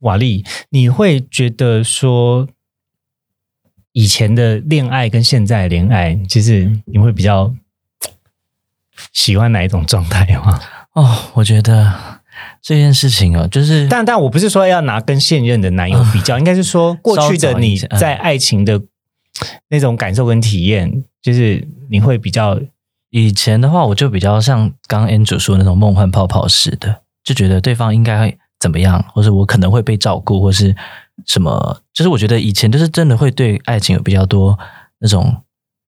[0.00, 2.48] 瓦力，你会觉得说
[3.92, 7.52] 以前的恋爱跟现在的恋爱，其实你会比较
[9.12, 10.60] 喜欢哪一种状态吗？
[10.94, 12.17] 哦，我觉得
[12.62, 18.80] 这件事情哦，就是但但我不是说要拿跟现任的男友比较，应该是说 过去的你在爱情的
[19.68, 22.60] 那种感受跟体验，就是你会比较。
[23.10, 30.76] 以前的话，我就比较像刚刚 Andrew 说那种梦幻泡泡式的，就觉得对方应该怎么样，或者我可能会被照顾，或是
[31.24, 31.80] 什么。
[31.94, 34.58] 就是我觉得以前就是真的会对爱情有比较多
[34.98, 35.34] 那种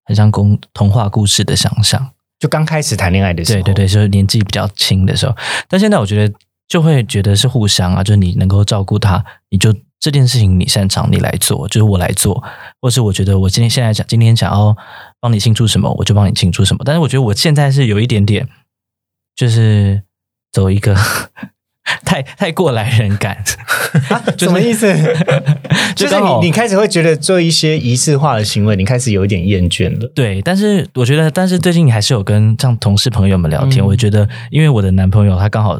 [0.03, 2.09] 很像公童话故事的想象。
[2.39, 5.35] 就刚开始谈恋爱的时候，对对对，就是年纪比较轻的时候。
[5.69, 6.33] 但现在我觉得
[6.71, 12.41] 就会觉得是互相啊，就是你能够照顾他，你就这件事情你擅长，你来做，就是我来做，
[12.79, 14.75] 或是我觉得我今天现在想今天想要。
[15.23, 16.81] 帮你庆祝什么，我就帮你庆祝什么。
[16.83, 18.49] 但是我觉得我现在是有一点点，
[19.35, 20.01] 就是
[20.51, 20.97] 走一个
[22.03, 23.37] 太太过来人感，
[24.35, 24.91] 什么意思？
[25.95, 30.11] 就是你你开始会觉得做一些仪式化的行为，你开始有一点厌倦了。
[30.15, 35.79] 对，但是我觉得，但是最近你还是有跟像同事朋友们聊天，我觉得，因为我的男朋友他刚好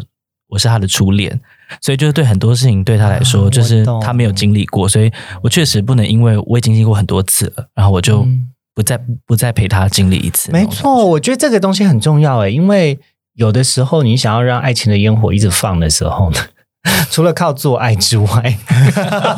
[0.52, 1.41] 我是他的初恋，
[1.82, 8.28] 所以就是对很多事情对他来说，就是他没有经历过，所以我确实不能因为我已经经历过很多次了，然后我就。
[8.74, 12.97] 不再不再陪他经历一次，没错，我觉得这个东西很重要诶，因为
[13.34, 16.39] 有的时候你想要让爱情的烟火一直放的时候呢，
[17.12, 18.58] 除了靠做爱之外，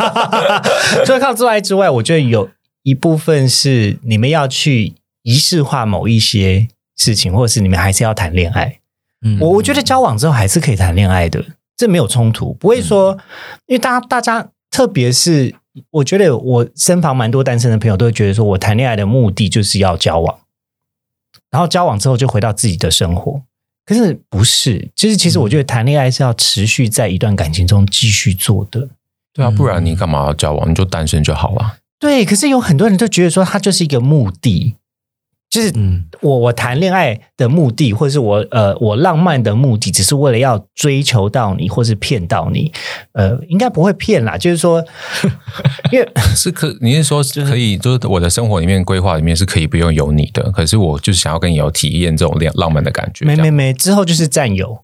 [1.03, 2.47] 除了靠做爱之外，我觉得有
[2.83, 4.93] 一部分是你们要去
[5.23, 8.77] 仪式化某一些事情，或者是你们还是要谈恋爱。
[9.23, 11.43] 嗯，我我觉得交往之后还是可以谈恋爱的，
[11.75, 13.17] 这没有冲突，不会说，
[13.65, 15.55] 因为大家大家特别是。
[15.89, 20.37] 我觉得我身旁蛮多单身的朋友都会觉得说，我谈恋爱的目的就是要交往，
[21.49, 23.41] 然后交往之后就回到自己的生活。
[23.83, 28.87] 可是不是，其实其实我觉得谈恋爱是要持续在一段感情中继续做的。
[29.33, 30.69] 对啊，不然你干嘛要交往？
[30.69, 31.77] 你就单身就好了。
[31.97, 34.75] 对，可是有很多人都觉得说，它就是一个目的。
[35.53, 35.71] 就是
[36.21, 42.71] 我我谈恋爱的目的，或者是我呃我浪漫的目的，只是为了要追求到你，或是骗到你，
[43.11, 44.35] 呃，应该不会骗啦。
[44.35, 44.83] 就是说，
[45.93, 53.23] 因为是可你是说可以，就是我的生活里面规划里面是可以不用有你的，可是我就是想要跟你有体验这种恋浪漫的感觉。
[53.23, 54.79] 没没没，之后就是占有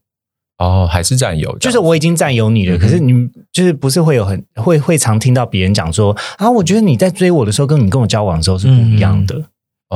[0.59, 2.77] 哦，还是占有，就是我已经占有你了。
[2.77, 9.45] 可是你就是不是会有很会会常听到别人讲说啊，我觉得你在追我的时候，跟你跟我交往的时候是不一样的。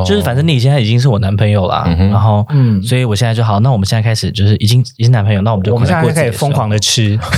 [0.05, 7.19] 就是反正你现在已经是我男朋友了，然后，嗯，所以我现在就好，那我们现在开始就是已经已经男朋友，那我们就我们现在开始疯狂的吃。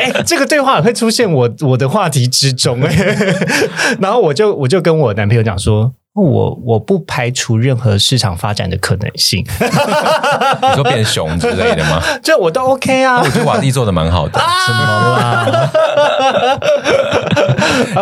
[0.00, 2.96] 哎，这个对话会出现我我的话题之中哎，
[4.00, 5.92] 然后我就我就跟我男朋友讲说。
[6.22, 9.44] 我我不排除任何市场发展的可能性。
[9.60, 12.02] 你说变熊之类的吗？
[12.22, 13.20] 这我都 OK 啊。
[13.22, 14.38] 我觉得瓦蒂做的蛮好的。
[14.38, 14.78] 什么
[15.18, 15.68] 啦？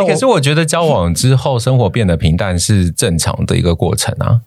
[0.07, 4.41] 可是我觉得交往之后，生活变得平淡是正常的一个过程啊。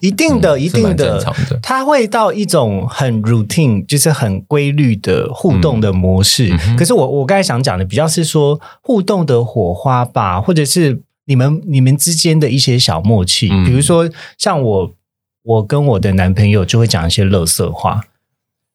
[0.00, 1.22] 一定的，一定的，
[1.62, 6.56] 它会到一种很 routine，就是很规律的互动的模式。
[6.78, 11.02] 可是我我刚才想讲的，比较是说互动的火花吧，或者是。
[11.26, 14.94] 你们你们之间的一些小默契，比如说像我，
[15.42, 18.00] 我跟我的男朋友就会讲一些乐色话，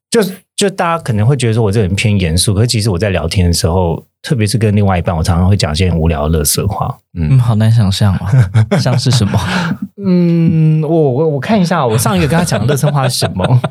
[0.10, 0.22] 就
[0.56, 6.95] 就大家可能会觉得说我这人偏严肃，可是其实我在聊天的时候，特别是跟另外一半，我常常会讲一些无聊的乐色话。
[7.13, 8.28] 嗯，好难想象哦，
[8.80, 9.39] 像是什么？
[10.05, 13.61] 嗯，我我我看一下，我上一个跟他讲的乐色话是什么？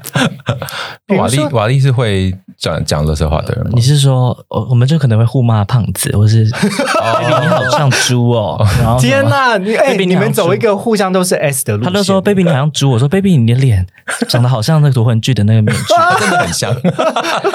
[1.16, 2.34] 瓦力瓦力是会。
[2.60, 8.62] 讲讲乐色话的人，你是说，我我们就可能会互骂胖子，或是 baby 你好像猪哦。
[9.00, 11.84] 天哪，你哎，你们走一个互相都是 S 的路。
[11.84, 13.86] 他就说 baby 你好像猪，我说 baby 你的脸
[14.28, 15.82] 长得好像那个夺魂剧的那个面具，
[16.20, 16.70] 真的很像。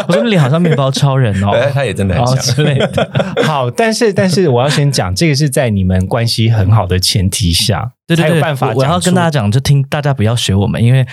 [0.07, 2.84] 我说你脸好像面包超人哦，他也真的很像之类。
[3.43, 11.05] 好，但是但是我要先讲，这个是在你们关系很好的前提下，对对对，有办法我我要跟大家讲，就听大家不要学我们，因为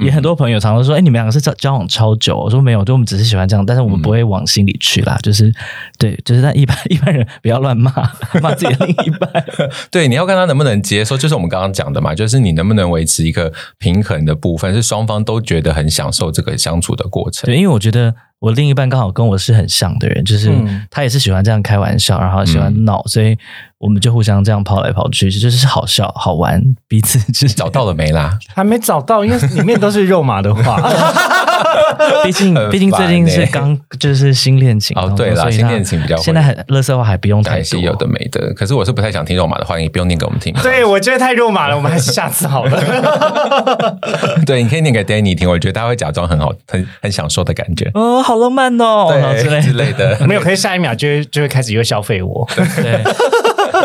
[0.00, 5.52] 也很多朋友常常说，哎、你们两个是交交往超久，我说没有，就我们只是喜欢这样，但是我们不会往心里去啦，就是
[5.98, 7.92] 对，就是但一般一般人不要乱骂
[8.40, 9.30] 骂自己的另一半，
[9.90, 17.46] 对，你要看他能不能接受，就是我们刚刚讲的嘛，就是你能不能维持一个平衡的部分，是双方都觉得很享受这个相处的过程。
[17.46, 23.36] 对，因为我觉得我另一半刚好跟我是很像的人，就是嗯他也是喜欢这样开玩笑，然后喜欢闹，所以
[23.78, 28.38] 我们就互相这样跑来跑去，就是好笑好玩，彼此就是找到了没啦？
[28.54, 30.80] 还没找到，因为里面都是肉麻的话。
[32.24, 38.52] 毕竟毕竟最近是刚就是新恋情哦对啦所以新恋情比较会现在很乐色话还不用太多，还是有的没的。
[38.54, 40.52] 可是我是不太想听肉麻的话，你不用念给我们听。
[40.62, 43.98] 对，我觉得太肉麻了，我们还是下次好了。
[44.46, 47.90] 对，你可以念给 Danny 听，我觉得他会假装很好，很很享受的感觉。
[47.94, 49.08] 哦，好浪漫哦，
[49.38, 50.18] 之类对之类的。
[50.26, 52.48] 没有，可是下一秒就会就会开始又消费我。
[52.54, 53.02] 对。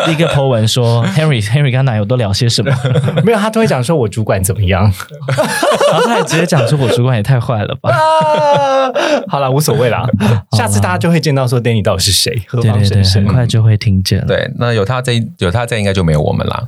[0.05, 2.71] 第一个 po 文说 Henry Henry 跟男友都聊些什么，
[3.23, 4.83] 没有，他都会讲说我主管怎么样。
[5.91, 8.91] 然后他也直接讲说我主管也太坏了吧，啊，
[9.27, 10.05] 好了，无所谓啦。
[10.51, 13.33] 下次大家就会见到说 Danny 到底是谁，何对对对，方神圣很。
[13.33, 14.25] 快就会听见了。
[14.25, 16.63] 对，那有他在有他在，应该就没有我们啦。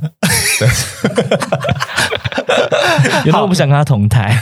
[3.26, 4.38] 有的我不想跟他同台，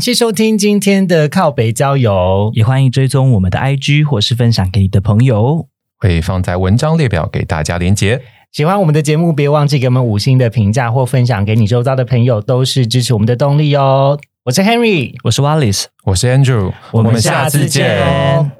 [0.00, 2.50] 感谢收听今天的靠北郊游。
[2.54, 5.66] 也欢迎追踪我们的 IG 或是分享给你的朋友。
[5.98, 8.22] 会放在文章列表给大家连接。
[8.50, 14.18] 喜欢我们的节目，别忘记给我们五星的评价或分享给你周遭的朋友，都是支持我们的动力哦。
[14.46, 18.50] 我是 Henry，我是 Wallace，我是 Andrew，我们下次见哦。